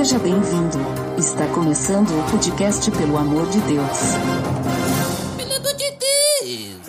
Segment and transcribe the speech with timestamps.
[0.00, 0.78] Seja bem-vindo.
[1.18, 3.98] Está começando o podcast Pelo Amor de Deus.
[5.36, 6.86] Pelo amor de Deus!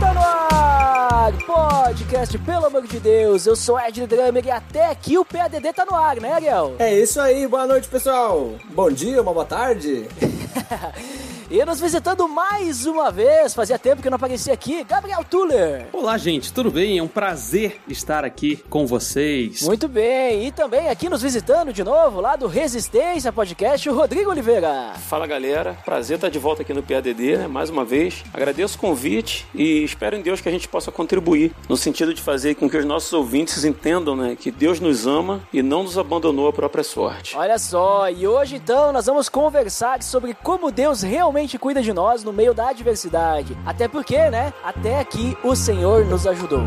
[0.00, 1.32] Tá no ar!
[1.46, 5.86] Podcast, pelo amor de Deus, eu sou Ed Drummer e até aqui o PADD tá
[5.88, 6.74] no ar, né, Ariel?
[6.80, 8.54] É isso aí, boa noite pessoal.
[8.70, 10.08] Bom dia, uma boa tarde.
[11.50, 15.88] E nos visitando mais uma vez, fazia tempo que eu não aparecia aqui, Gabriel Tuller.
[15.92, 16.98] Olá, gente, tudo bem?
[16.98, 19.62] É um prazer estar aqui com vocês.
[19.62, 24.30] Muito bem, e também aqui nos visitando de novo, lá do Resistência Podcast, o Rodrigo
[24.30, 24.92] Oliveira.
[25.08, 27.48] Fala galera, prazer estar de volta aqui no PADD, né?
[27.48, 28.22] Mais uma vez.
[28.32, 32.22] Agradeço o convite e espero em Deus que a gente possa contribuir no sentido de
[32.22, 35.98] fazer com que os nossos ouvintes entendam, né, que Deus nos ama e não nos
[35.98, 37.36] abandonou à própria sorte.
[37.36, 42.24] Olha só, e hoje então nós vamos conversar sobre como Deus realmente cuida de nós
[42.24, 43.56] no meio da adversidade.
[43.64, 44.52] Até porque, né?
[44.62, 46.66] Até aqui o Senhor nos ajudou.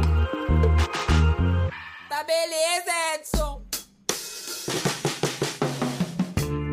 [2.10, 3.62] Tá beleza, Edson!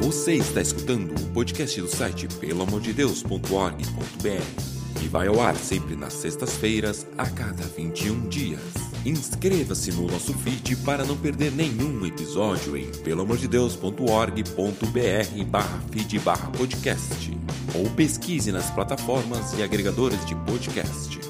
[0.00, 7.06] Você está escutando o podcast do site pelamordedeus.org.br e vai ao ar sempre nas sextas-feiras,
[7.16, 8.89] a cada 21 dias.
[9.04, 17.38] Inscreva-se no nosso feed para não perder nenhum episódio em pelamordedeus.org.br barra feed barra podcast
[17.74, 21.29] ou pesquise nas plataformas e agregadores de podcast.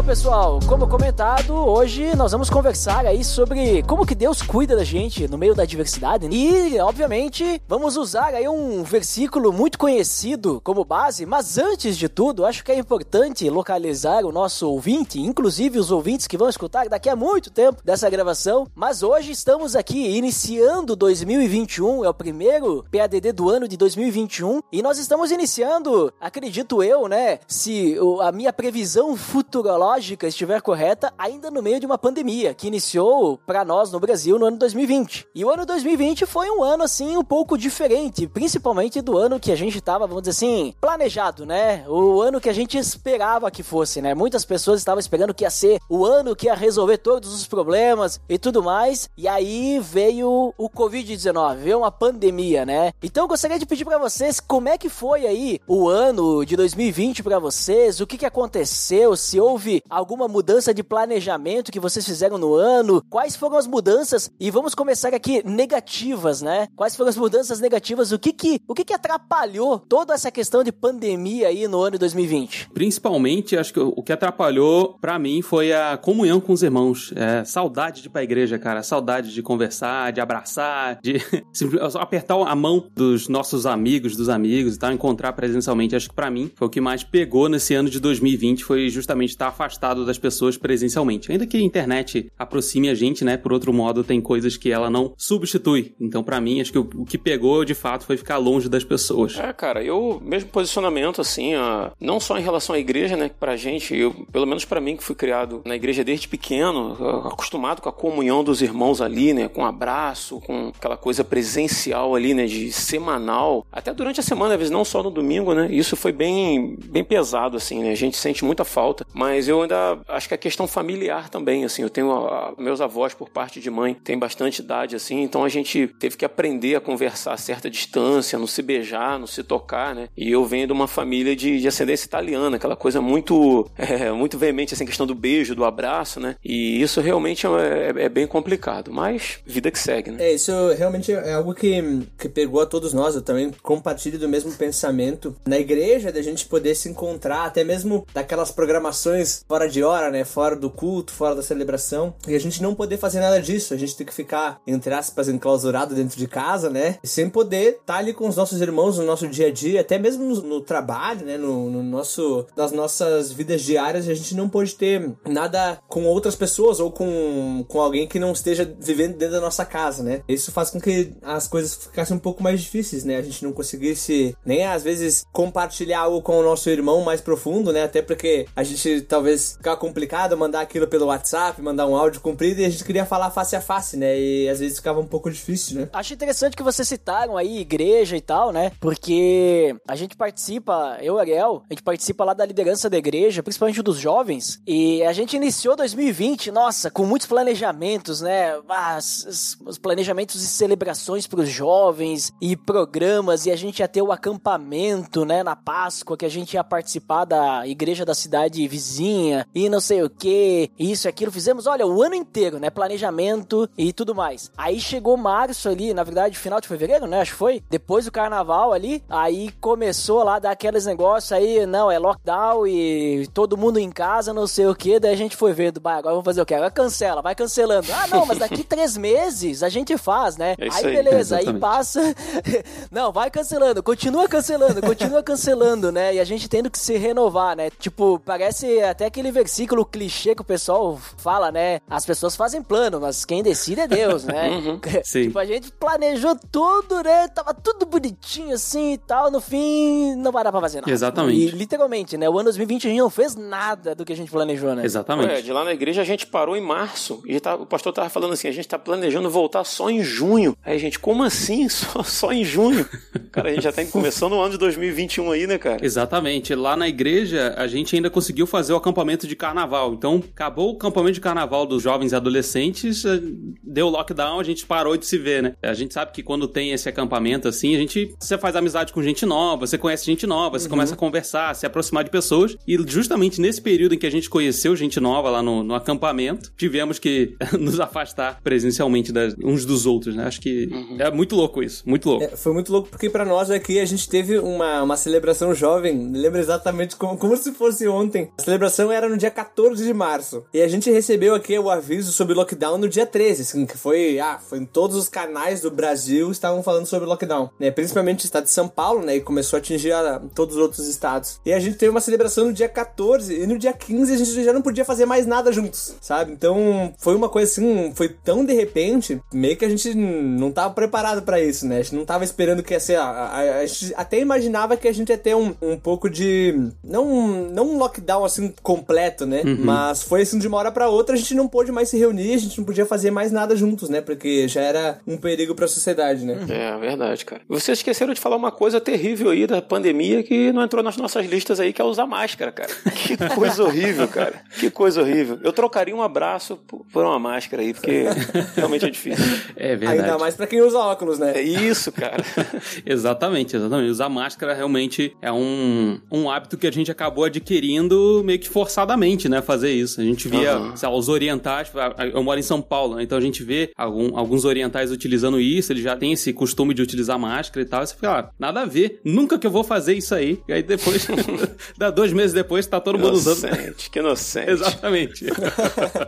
[0.00, 4.82] Então, pessoal, como comentado, hoje nós vamos conversar aí sobre como que Deus cuida da
[4.82, 6.26] gente no meio da adversidade.
[6.26, 12.46] E, obviamente, vamos usar aí um versículo muito conhecido como base, mas antes de tudo,
[12.46, 17.10] acho que é importante localizar o nosso ouvinte, inclusive os ouvintes que vão escutar daqui
[17.10, 18.66] a muito tempo dessa gravação.
[18.74, 24.80] Mas hoje estamos aqui iniciando 2021, é o primeiro PADD do ano de 2021, e
[24.80, 31.62] nós estamos iniciando, acredito eu, né, se a minha previsão futurológica estiver correta, ainda no
[31.62, 35.26] meio de uma pandemia que iniciou pra nós no Brasil no ano 2020.
[35.34, 39.52] E o ano 2020 foi um ano assim um pouco diferente, principalmente do ano que
[39.52, 41.84] a gente tava, vamos dizer assim, planejado, né?
[41.88, 44.14] O ano que a gente esperava que fosse, né?
[44.14, 48.20] Muitas pessoas estavam esperando que ia ser o ano que ia resolver todos os problemas
[48.28, 49.08] e tudo mais.
[49.16, 52.92] E aí veio o Covid-19, veio uma pandemia, né?
[53.02, 56.56] Então eu gostaria de pedir pra vocês como é que foi aí o ano de
[56.56, 62.04] 2020 pra vocês, o que que aconteceu, se houve alguma mudança de planejamento que vocês
[62.04, 66.68] fizeram no ano, quais foram as mudanças e vamos começar aqui negativas, né?
[66.76, 70.62] Quais foram as mudanças negativas, o que que, o que que atrapalhou toda essa questão
[70.62, 72.70] de pandemia aí no ano de 2020?
[72.72, 77.12] Principalmente, acho que o que atrapalhou pra mim foi a comunhão com os irmãos.
[77.16, 78.82] É, saudade de ir pra igreja, cara.
[78.82, 81.16] Saudade de conversar, de abraçar, de
[81.98, 85.96] apertar a mão dos nossos amigos, dos amigos e tal, encontrar presencialmente.
[85.96, 89.30] Acho que pra mim foi o que mais pegou nesse ano de 2020, foi justamente
[89.30, 91.30] estar afastado das pessoas presencialmente.
[91.30, 93.36] Ainda que a internet aproxime a gente, né?
[93.36, 95.94] Por outro modo, tem coisas que ela não substitui.
[96.00, 99.38] Então, pra mim, acho que o, que pegou de fato foi ficar longe das pessoas.
[99.38, 103.56] É, cara, eu, mesmo posicionamento, assim, ó, não só em relação à igreja, né, pra
[103.56, 107.88] gente, eu, pelo menos pra mim que fui criado na igreja desde pequeno, acostumado com
[107.88, 112.72] a comunhão dos irmãos ali, né, com abraço, com aquela coisa presencial ali, né, de
[112.72, 116.76] semanal, até durante a semana, às vezes não só no domingo, né, isso foi bem,
[116.84, 120.38] bem pesado, assim, né, a gente sente muita falta, mas eu ainda acho que a
[120.38, 124.60] questão familiar também, assim, eu tenho a- meus avós por parte de mãe, tem bastante
[124.60, 128.62] idade, assim, então a gente teve que aprender a conversar a certa distância, não se
[128.62, 130.08] beijar, não se tocar, né?
[130.16, 134.38] E eu venho de uma família de, de ascendência italiana, aquela coisa muito, é, muito
[134.38, 136.36] veemente, assim, questão do beijo, do abraço, né?
[136.44, 137.50] E isso realmente é,
[137.96, 140.24] é- é bem complicado, mas vida que segue, né?
[140.24, 141.82] É, isso realmente é algo que,
[142.18, 143.14] que pegou a todos nós.
[143.14, 145.34] Eu também compartilho do mesmo pensamento.
[145.46, 150.24] Na igreja, da gente poder se encontrar, até mesmo daquelas programações fora de hora, né?
[150.24, 152.14] Fora do culto, fora da celebração.
[152.26, 153.74] E a gente não poder fazer nada disso.
[153.74, 156.98] A gente tem que ficar, entre aspas, enclausurado dentro de casa, né?
[157.02, 160.24] Sem poder estar ali com os nossos irmãos no nosso dia a dia, até mesmo
[160.24, 161.36] no, no trabalho, né?
[161.36, 166.36] No, no nosso, nas nossas vidas diárias, a gente não pode ter nada com outras
[166.36, 170.22] pessoas ou com, com alguém que não esteja vivendo dentro da nossa casa, né?
[170.28, 173.16] Isso faz com que as coisas ficassem um pouco mais difíceis, né?
[173.16, 177.72] A gente não conseguisse nem às vezes compartilhar algo com o nosso irmão mais profundo,
[177.72, 177.84] né?
[177.84, 182.20] Até porque a gente talvez talvez ficava complicado mandar aquilo pelo WhatsApp, mandar um áudio
[182.20, 184.18] comprido e a gente queria falar face a face, né?
[184.18, 185.88] E às vezes ficava um pouco difícil, né?
[185.92, 188.72] Acho interessante que vocês citaram aí igreja e tal, né?
[188.80, 193.42] Porque a gente participa, eu e Ariel, a gente participa lá da liderança da igreja,
[193.42, 198.58] principalmente dos jovens, e a gente iniciou 2020, nossa, com muitos planejamentos, né?
[198.68, 204.02] Ah, os planejamentos e celebrações para os jovens e programas, e a gente ia ter
[204.02, 209.19] o acampamento, né, na Páscoa, que a gente ia participar da igreja da cidade vizinha,
[209.54, 211.32] e não sei o que, isso e aquilo.
[211.32, 212.70] Fizemos, olha, o ano inteiro, né?
[212.70, 214.50] Planejamento e tudo mais.
[214.56, 217.20] Aí chegou março ali, na verdade, final de fevereiro, né?
[217.20, 217.62] Acho que foi.
[217.68, 223.26] Depois do carnaval ali, aí começou lá dar aqueles negócios aí, não, é lockdown e
[223.34, 224.98] todo mundo em casa, não sei o que.
[224.98, 226.54] Daí a gente foi vendo, bah, agora vamos fazer o quê?
[226.54, 227.86] Agora cancela, vai cancelando.
[227.92, 230.54] Ah, não, mas daqui três meses a gente faz, né?
[230.58, 231.60] É aí, aí, beleza, aí exatamente.
[231.60, 232.14] passa.
[232.90, 236.14] não, vai cancelando, continua cancelando, continua cancelando, né?
[236.14, 237.70] E a gente tendo que se renovar, né?
[237.70, 241.80] Tipo, parece até aquele versículo clichê que o pessoal fala, né?
[241.88, 244.50] As pessoas fazem plano, mas quem decide é Deus, né?
[245.04, 245.24] Sim.
[245.24, 247.28] tipo, a gente planejou tudo, né?
[247.28, 249.30] Tava tudo bonitinho assim e tal.
[249.30, 250.90] No fim, não vai dar pra fazer nada.
[250.92, 251.38] Exatamente.
[251.38, 252.28] E literalmente, né?
[252.28, 254.84] O ano 2020 a gente não fez nada do que a gente planejou, né?
[254.84, 255.30] Exatamente.
[255.30, 257.22] Ué, de lá na igreja a gente parou em março.
[257.26, 260.56] E tá- o pastor tava falando assim: a gente tá planejando voltar só em junho.
[260.64, 261.68] Aí, gente, como assim?
[261.80, 262.86] Só, só em junho?
[263.32, 265.84] Cara, a gente já tá começando o ano de 2021 aí, né, cara?
[265.84, 266.54] Exatamente.
[266.54, 269.94] Lá na igreja, a gente ainda conseguiu fazer o acampamento de carnaval.
[269.94, 273.20] Então, acabou o acampamento de carnaval dos jovens e adolescentes, eh,
[273.62, 275.54] deu lockdown, a gente parou de se ver, né?
[275.62, 279.02] A gente sabe que quando tem esse acampamento assim, a gente você faz amizade com
[279.02, 282.56] gente nova, você conhece gente nova, você começa a conversar, se aproximar de pessoas.
[282.66, 286.52] E justamente nesse período em que a gente conheceu gente nova lá no, no acampamento,
[286.56, 290.24] tivemos que nos afastar presencialmente das- uns dos outros, né?
[290.24, 290.68] Acho que
[290.98, 292.24] é muito louco isso, muito louco.
[292.24, 295.96] É, foi muito louco porque pra nós aqui a gente teve uma, uma celebração jovem,
[295.96, 298.30] me lembro exatamente como, como se fosse ontem.
[298.38, 300.44] A celebração era no dia 14 de março.
[300.52, 304.18] E a gente recebeu aqui o aviso sobre lockdown no dia 13, assim, que foi,
[304.18, 307.70] ah, foi em todos os canais do Brasil estavam falando sobre lockdown, né?
[307.70, 309.16] Principalmente o estado de São Paulo, né?
[309.16, 311.40] E começou a atingir a- todos os outros estados.
[311.44, 314.44] E a gente teve uma celebração no dia 14 e no dia 15 a gente
[314.44, 316.32] já não podia fazer mais nada juntos, sabe?
[316.32, 320.72] Então foi uma coisa assim, foi tão de repente, meio que a gente não tava
[320.74, 321.78] preparado pra isso, né?
[321.78, 322.96] A gente não tava esperando que ia ser.
[322.96, 326.70] A, a- a gente até imaginava que a gente ia ter um, um pouco de.
[326.82, 327.04] Não,
[327.50, 329.42] não um lockdown assim completo, né?
[329.44, 332.34] Mas foi assim de uma hora pra outra, a gente não pôde mais se reunir,
[332.34, 334.00] a gente não podia fazer mais nada juntos, né?
[334.00, 336.38] Porque já era um perigo pra sociedade, né?
[336.48, 337.42] É, verdade, cara.
[337.48, 341.26] Vocês esqueceram de falar uma coisa terrível aí da pandemia que não entrou nas nossas
[341.26, 342.70] listas aí, que é usar máscara, cara.
[343.10, 344.42] Que coisa horrível, cara.
[344.58, 345.38] Que coisa horrível.
[345.42, 348.04] Eu trocaria um abraço por por uma máscara aí, porque
[348.54, 349.24] realmente é difícil.
[349.56, 350.00] É verdade.
[350.02, 351.32] Ainda mais pra quem usa óculos, né?
[351.34, 352.22] É isso, cara.
[352.84, 353.90] exatamente, exatamente.
[353.90, 359.28] Usar máscara realmente é um, um hábito que a gente acabou adquirindo meio que forçadamente,
[359.28, 359.40] né?
[359.40, 360.00] Fazer isso.
[360.00, 360.76] A gente via, Aham.
[360.76, 361.70] sei lá, os orientais.
[362.12, 363.02] Eu moro em São Paulo, né?
[363.02, 366.82] Então a gente vê algum- alguns orientais utilizando isso, eles já têm esse costume de
[366.82, 367.82] utilizar máscara e tal.
[367.82, 369.00] E você fica, ah, nada a ver.
[369.04, 370.40] Nunca que eu vou fazer isso aí.
[370.46, 371.06] E aí depois,
[371.78, 373.38] dá dois meses depois, tá todo mundo usando.
[373.48, 374.50] Inocente, que inocente.
[374.50, 375.26] Exatamente.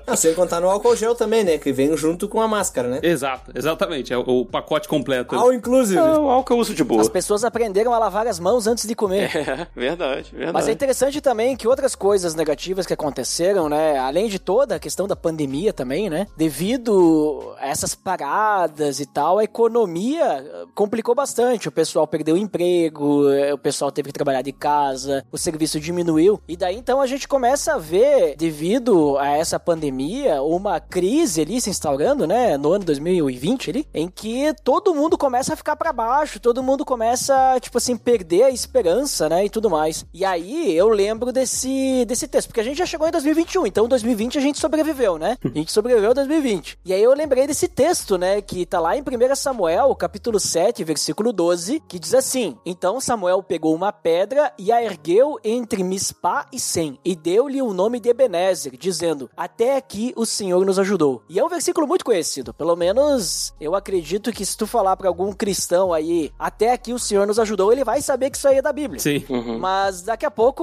[0.06, 1.58] Ah, Sem contar no álcool gel também, né?
[1.58, 3.00] Que vem junto com a máscara, né?
[3.02, 4.12] Exato, exatamente.
[4.12, 5.34] É o, o pacote completo.
[5.34, 5.98] All inclusive.
[5.98, 7.00] É o álcool eu uso de boa.
[7.00, 9.30] As pessoas aprenderam a lavar as mãos antes de comer.
[9.36, 10.52] É, verdade, verdade.
[10.52, 13.96] Mas é interessante também que outras coisas negativas que aconteceram, né?
[13.98, 16.26] Além de toda a questão da pandemia também, né?
[16.36, 21.68] Devido a essas paradas e tal, a economia eh, complicou bastante.
[21.68, 25.78] O pessoal perdeu o emprego, eh, o pessoal teve que trabalhar de casa, o serviço
[25.78, 26.40] diminuiu.
[26.48, 31.60] E daí então a gente começa a ver, devido a essa pandemia, uma crise ali
[31.60, 32.56] se instaurando, né?
[32.56, 36.84] No ano 2020 ali, em que todo mundo começa a ficar pra baixo, todo mundo
[36.84, 39.44] começa, tipo assim, perder a esperança, né?
[39.44, 40.04] E tudo mais.
[40.12, 43.86] E aí eu lembro desse, desse texto, porque a gente já chegou em 2021, então
[43.86, 45.36] 2020 a gente sobreviveu, né?
[45.44, 46.78] A gente sobreviveu a 2020.
[46.84, 48.40] E aí eu lembrei desse texto, né?
[48.40, 53.42] Que tá lá em 1 Samuel, capítulo 7, versículo 12, que diz assim: Então Samuel
[53.42, 58.08] pegou uma pedra e a ergueu entre Mispá e Sem, e deu-lhe o nome de
[58.08, 61.22] Ebenezer, dizendo: Até aqui o Senhor nos ajudou.
[61.28, 65.08] E é um versículo muito conhecido, pelo menos eu acredito que se tu falar pra
[65.08, 68.58] algum cristão aí, até aqui o Senhor nos ajudou, ele vai saber que isso aí
[68.58, 69.00] é da Bíblia.
[69.00, 69.24] Sim.
[69.60, 70.62] Mas daqui a pouco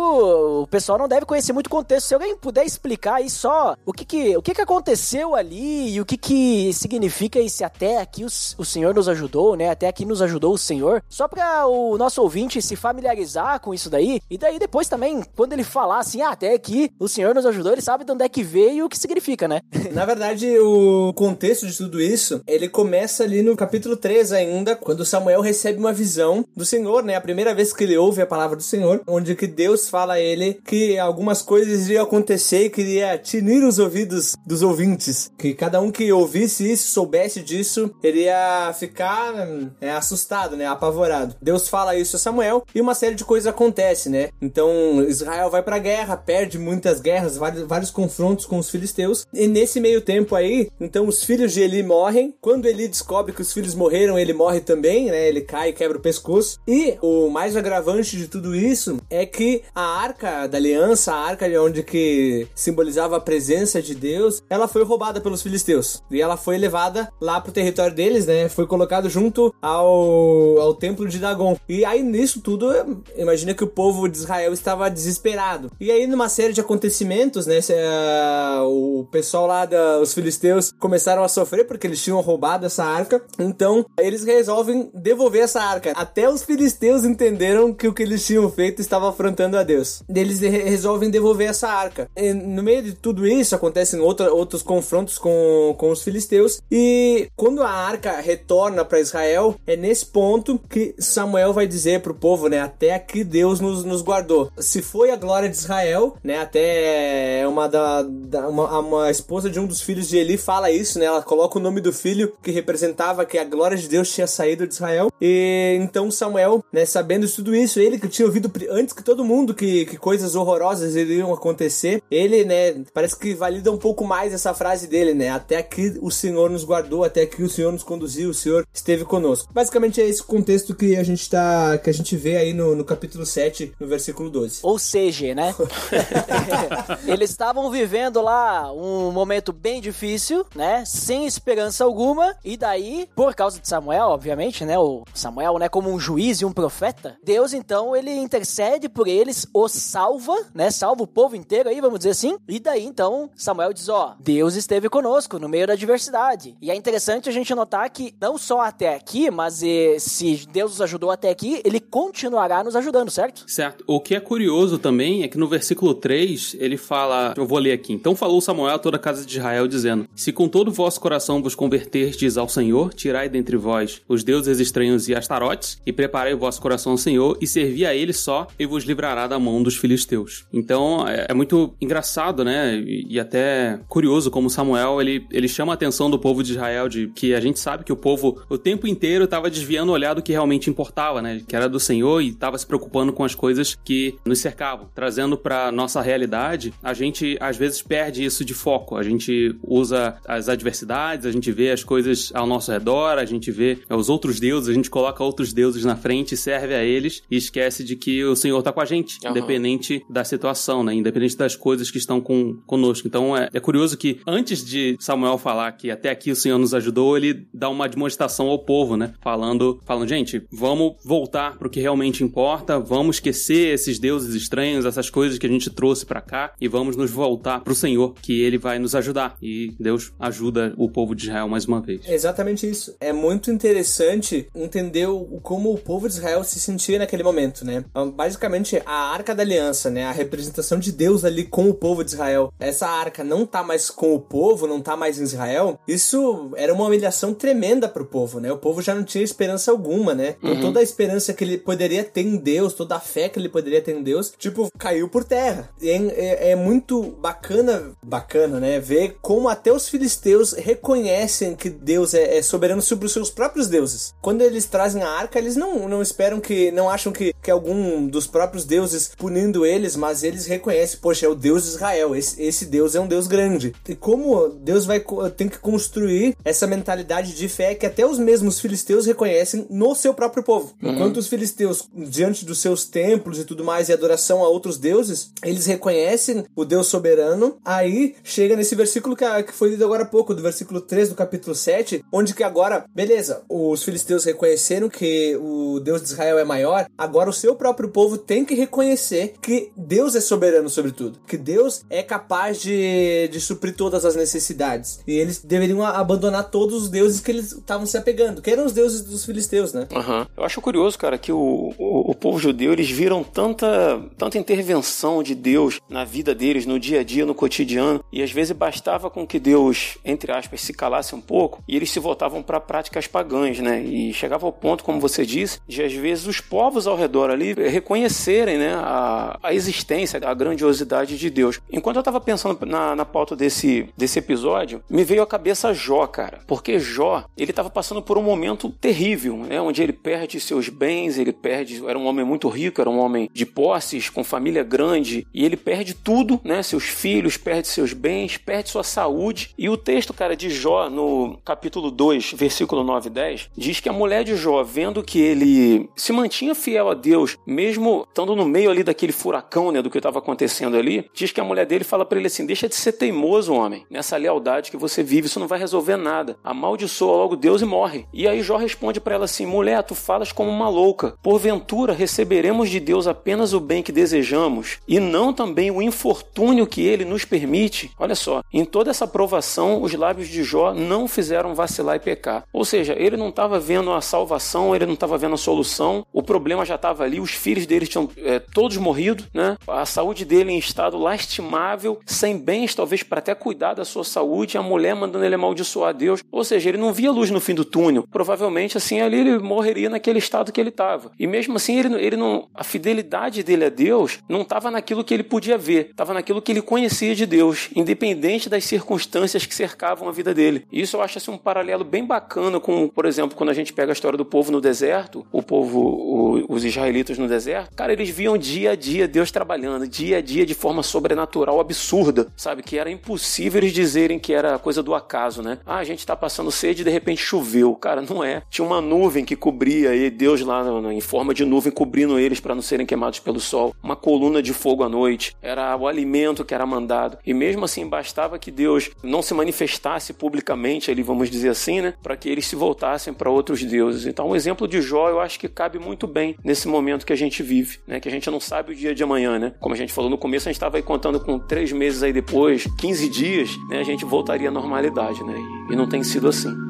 [0.63, 2.07] o pessoal não deve conhecer muito o contexto.
[2.07, 6.01] Se alguém puder explicar aí só o que que, o que, que aconteceu ali e
[6.01, 9.69] o que que significa esse até aqui o, o Senhor nos ajudou, né?
[9.69, 11.03] Até aqui nos ajudou o Senhor.
[11.09, 14.21] Só pra o nosso ouvinte se familiarizar com isso daí.
[14.29, 17.71] E daí depois também, quando ele falar assim, ah, até aqui o Senhor nos ajudou,
[17.71, 19.61] ele sabe de onde é que veio e o que significa, né?
[19.91, 25.05] Na verdade, o contexto de tudo isso, ele começa ali no capítulo 3 ainda, quando
[25.05, 27.15] Samuel recebe uma visão do Senhor, né?
[27.15, 30.19] A primeira vez que ele ouve a palavra do Senhor, onde que Deus fala a
[30.19, 35.31] ele que algumas coisas iriam acontecer e queria tinir os ouvidos dos ouvintes.
[35.35, 39.33] Que cada um que ouvisse isso, soubesse disso, iria ficar
[39.81, 40.67] é, assustado, né?
[40.67, 41.35] Apavorado.
[41.41, 44.29] Deus fala isso a Samuel e uma série de coisas acontece, né?
[44.39, 49.25] Então Israel vai pra guerra, perde muitas guerras, vários, vários confrontos com os filisteus.
[49.33, 52.31] E nesse meio tempo aí, então os filhos de Eli morrem.
[52.39, 55.27] Quando Eli descobre que os filhos morreram, ele morre também, né?
[55.27, 56.59] Ele cai e quebra o pescoço.
[56.67, 61.38] E o mais agravante de tudo isso é que a arca da aliança, a arca
[61.47, 66.01] de onde que simbolizava a presença de Deus, ela foi roubada pelos filisteus.
[66.09, 68.49] E ela foi levada lá pro território deles, né?
[68.49, 71.57] Foi colocado junto ao, ao templo de Dagon.
[71.67, 72.69] E aí nisso tudo,
[73.17, 75.71] imagina que o povo de Israel estava desesperado.
[75.79, 77.59] E aí numa série de acontecimentos, né?
[77.59, 82.83] Uh, o pessoal lá, da, os filisteus, começaram a sofrer porque eles tinham roubado essa
[82.83, 83.21] arca.
[83.37, 85.93] Então eles resolvem devolver essa arca.
[85.95, 90.03] Até os filisteus entenderam que o que eles tinham feito estava afrontando a Deus.
[90.13, 92.09] Eles resolvem devolver essa arca.
[92.15, 96.61] E no meio de tudo isso acontecem outra, outros confrontos com, com os filisteus.
[96.71, 102.13] E quando a arca retorna para Israel, é nesse ponto que Samuel vai dizer pro
[102.13, 102.59] povo, né?
[102.59, 104.51] Até aqui Deus nos, nos guardou.
[104.57, 106.39] Se foi a glória de Israel, né?
[106.39, 110.99] Até uma da, da uma, uma esposa de um dos filhos de Eli fala isso,
[110.99, 111.05] né?
[111.05, 114.67] Ela coloca o nome do filho que representava que a glória de Deus tinha saído
[114.67, 115.11] de Israel.
[115.21, 116.85] E então Samuel, né?
[116.85, 120.35] Sabendo de tudo isso, ele que tinha ouvido antes que todo mundo que, que coisas
[120.35, 122.83] horrorosas iriam acontecer, ele, né?
[122.93, 125.29] Parece que valida um pouco mais essa frase dele, né?
[125.29, 129.05] Até aqui o Senhor nos guardou, até aqui o Senhor nos conduziu, o Senhor esteve
[129.05, 129.51] conosco.
[129.53, 132.85] Basicamente é esse contexto que a gente tá, que a gente vê aí no, no
[132.85, 134.59] capítulo 7, no versículo 12.
[134.63, 135.53] Ou seja, né?
[137.05, 140.83] Eles estavam vivendo lá um momento bem difícil, né?
[140.85, 142.35] Sem esperança alguma.
[142.43, 144.77] E daí, por causa de Samuel, obviamente, né?
[144.77, 145.67] O Samuel, né?
[145.69, 147.17] Como um juiz e um profeta.
[147.23, 150.71] Deus, então, ele intercede por eles, os salva, né?
[150.71, 152.37] Salva o povo inteiro aí, vamos dizer assim.
[152.47, 156.55] E daí, então, Samuel diz: Ó, Deus esteve conosco no meio da adversidade.
[156.61, 160.71] E é interessante a gente notar que não só até aqui, mas eh, se Deus
[160.71, 163.43] nos ajudou até aqui, ele continuará nos ajudando, certo?
[163.47, 163.83] Certo.
[163.87, 167.71] O que é curioso também é que no versículo 3 ele fala, eu vou ler
[167.71, 167.93] aqui.
[167.93, 170.99] Então falou Samuel a toda a casa de Israel, dizendo: Se com todo o vosso
[170.99, 176.33] coração vos converterdes ao Senhor, tirai dentre vós os deuses estranhos e astarotes, e preparei
[176.33, 179.61] o vosso coração ao Senhor, e servi a ele só, e vos livrará da mão
[179.61, 180.45] dos filisteus.
[180.51, 182.75] Então é, é muito engraçado, né?
[182.75, 186.87] E, e, até curioso como Samuel ele, ele chama a atenção do povo de Israel,
[186.87, 190.13] de que a gente sabe que o povo o tempo inteiro estava desviando o olhar
[190.13, 191.41] do que realmente importava, né?
[191.47, 194.89] Que era do Senhor e estava se preocupando com as coisas que nos cercavam.
[194.93, 198.95] Trazendo para nossa realidade, a gente às vezes perde isso de foco.
[198.95, 203.51] A gente usa as adversidades, a gente vê as coisas ao nosso redor, a gente
[203.51, 207.37] vê os outros deuses, a gente coloca outros deuses na frente, serve a eles e
[207.37, 209.31] esquece de que o Senhor está com a gente, uhum.
[209.31, 210.93] independente da situação, né?
[210.93, 213.07] Independente das coisas que estão com, conosco.
[213.07, 216.73] Então é, é curioso que antes de Samuel falar que até aqui o Senhor nos
[216.73, 219.13] ajudou, ele dá uma demonstração ao povo, né?
[219.21, 225.09] Falando, falando, gente, vamos voltar pro que realmente importa, vamos esquecer esses deuses estranhos, essas
[225.09, 228.57] coisas que a gente trouxe para cá e vamos nos voltar pro Senhor, que ele
[228.57, 229.37] vai nos ajudar.
[229.41, 232.01] E Deus ajuda o povo de Israel mais uma vez.
[232.05, 232.95] É exatamente isso.
[232.99, 237.83] É muito interessante entender o, como o povo de Israel se sentia naquele momento, né?
[238.15, 240.05] Basicamente, a Arca da Aliança, né?
[240.05, 242.53] A representação de Deus ali com o povo de Israel.
[242.59, 245.79] Essa arca não tá mais com o povo, não tá mais em Israel.
[245.87, 248.51] Isso era uma humilhação tremenda pro povo, né?
[248.51, 250.35] O povo já não tinha esperança alguma, né?
[250.41, 250.61] Com uhum.
[250.61, 253.81] toda a esperança que ele poderia ter em Deus, toda a fé que ele poderia
[253.81, 255.69] ter em Deus, tipo, caiu por terra.
[255.81, 258.79] É, é, é muito bacana, bacana, né?
[258.79, 263.67] Ver como até os filisteus reconhecem que Deus é, é, soberano sobre os seus próprios
[263.67, 264.13] deuses.
[264.21, 268.07] Quando eles trazem a arca, eles não, não esperam que, não acham que, que algum
[268.07, 270.58] dos próprios deuses punindo eles, mas eles reconhecem,
[271.01, 273.73] poxa, é o Deus de Israel, esse, esse Deus é um Deus grande.
[273.87, 275.03] E como Deus vai
[275.35, 280.13] tem que construir essa mentalidade de fé que até os mesmos filisteus reconhecem no seu
[280.13, 280.73] próprio povo.
[280.81, 280.93] Uhum.
[280.93, 285.31] Enquanto os filisteus, diante dos seus templos e tudo mais, e adoração a outros deuses,
[285.43, 287.57] eles reconhecem o Deus soberano.
[287.63, 291.15] Aí chega nesse versículo que, que foi lido agora há pouco, do versículo 3 do
[291.15, 296.43] capítulo 7, onde que agora, beleza, os filisteus reconheceram que o Deus de Israel é
[296.43, 301.19] maior, agora o seu próprio povo tem que reconhecer que Deus é soberano sobre tudo,
[301.27, 304.99] que Deus é capaz de, de suprir todas as necessidades.
[305.07, 308.73] E eles deveriam abandonar todos os deuses que eles estavam se apegando, que eram os
[308.73, 309.87] deuses dos filisteus, né?
[309.91, 310.25] Uhum.
[310.37, 315.21] Eu acho curioso, cara, que o, o, o povo judeu, eles viram tanta, tanta intervenção
[315.23, 319.09] de Deus na vida deles, no dia a dia, no cotidiano, e às vezes bastava
[319.09, 323.07] com que Deus, entre aspas, se calasse um pouco, e eles se voltavam para práticas
[323.07, 323.81] pagãs, né?
[323.81, 327.53] E chegava ao ponto, como você disse, de às vezes os povos ao redor ali
[327.53, 331.59] reconhecerem, né, a, a existência, a grandiosidade de Deus.
[331.69, 336.07] Enquanto eu tava pensando na, na pauta desse, desse episódio, me veio à cabeça Jó,
[336.07, 336.39] cara.
[336.47, 339.61] Porque Jó, ele tava passando por um momento terrível, né?
[339.61, 341.85] Onde ele perde seus bens, ele perde.
[341.85, 345.57] Era um homem muito rico, era um homem de posses, com família grande, e ele
[345.57, 346.63] perde tudo, né?
[346.63, 349.53] Seus filhos, perde seus bens, perde sua saúde.
[349.57, 353.89] E o texto, cara, de Jó, no capítulo 2, versículo 9 e 10, diz que
[353.89, 358.45] a mulher de Jó, vendo que ele se mantinha fiel a Deus, mesmo estando no
[358.45, 360.28] meio ali daquele furacão, né, do que estava acontecendo
[360.77, 363.85] ali, diz que a mulher dele fala para ele assim: deixa de ser teimoso, homem,
[363.89, 366.37] nessa lealdade que você vive, isso não vai resolver nada.
[366.43, 368.05] Amaldiçoa logo Deus e morre.
[368.13, 371.15] E aí Jó responde para ela assim: mulher, tu falas como uma louca.
[371.21, 376.81] Porventura receberemos de Deus apenas o bem que desejamos e não também o infortúnio que
[376.81, 377.91] ele nos permite?
[377.97, 382.43] Olha só, em toda essa provação, os lábios de Jó não fizeram vacilar e pecar.
[382.51, 386.23] Ou seja, ele não estava vendo a salvação, ele não estava vendo a solução, o
[386.23, 389.57] problema já estava ali, os filhos dele tinham é, todos morrido, né?
[389.67, 394.57] A saúde dele em estado lastimável, sem bens talvez para até cuidar da sua saúde,
[394.57, 396.23] a mulher mandando ele amaldiçoar a Deus.
[396.31, 398.05] Ou seja, ele não via luz no fim do túnel.
[398.09, 401.11] Provavelmente assim ali ele morreria naquele estado que ele estava.
[401.19, 405.13] E mesmo assim ele, ele não, a fidelidade dele a Deus não estava naquilo que
[405.13, 410.07] ele podia ver, estava naquilo que ele conhecia de Deus, independente das circunstâncias que cercavam
[410.07, 410.65] a vida dele.
[410.71, 413.73] E isso eu acho assim, um paralelo bem bacana com, por exemplo, quando a gente
[413.73, 417.93] pega a história do povo no deserto, o povo, o, os israelitas no deserto, cara,
[417.93, 422.63] eles viam dia a dia Deus trabalhando, dia a dia de forma sobrenatural, absurda, sabe?
[422.63, 425.59] Que era impossível eles dizerem que era coisa do acaso, né?
[425.65, 427.75] Ah, a gente tá passando sede e de repente choveu.
[427.75, 428.41] Cara, não é.
[428.49, 430.63] Tinha uma nuvem que cobria e Deus lá
[430.93, 433.75] em forma de nuvem cobrindo eles para não serem queimados pelo sol.
[433.83, 435.35] Uma coluna de fogo à noite.
[435.41, 437.17] Era o alimento que era mandado.
[437.25, 441.93] E mesmo assim, bastava que Deus não se manifestasse publicamente ali, vamos dizer assim, né?
[442.01, 444.05] Para que eles se voltassem para outros deuses.
[444.05, 447.17] Então, o exemplo de Jó eu acho que cabe muito bem nesse momento que a
[447.17, 447.99] gente vive, né?
[447.99, 449.53] Que a gente não sabe o dia de amanhã, né?
[449.59, 452.67] Como a gente falou no começo, a gente estava contando com três meses aí depois,
[452.77, 453.79] 15 dias, né?
[453.79, 455.35] A gente voltaria à normalidade, né?
[455.69, 456.68] E não tem sido assim.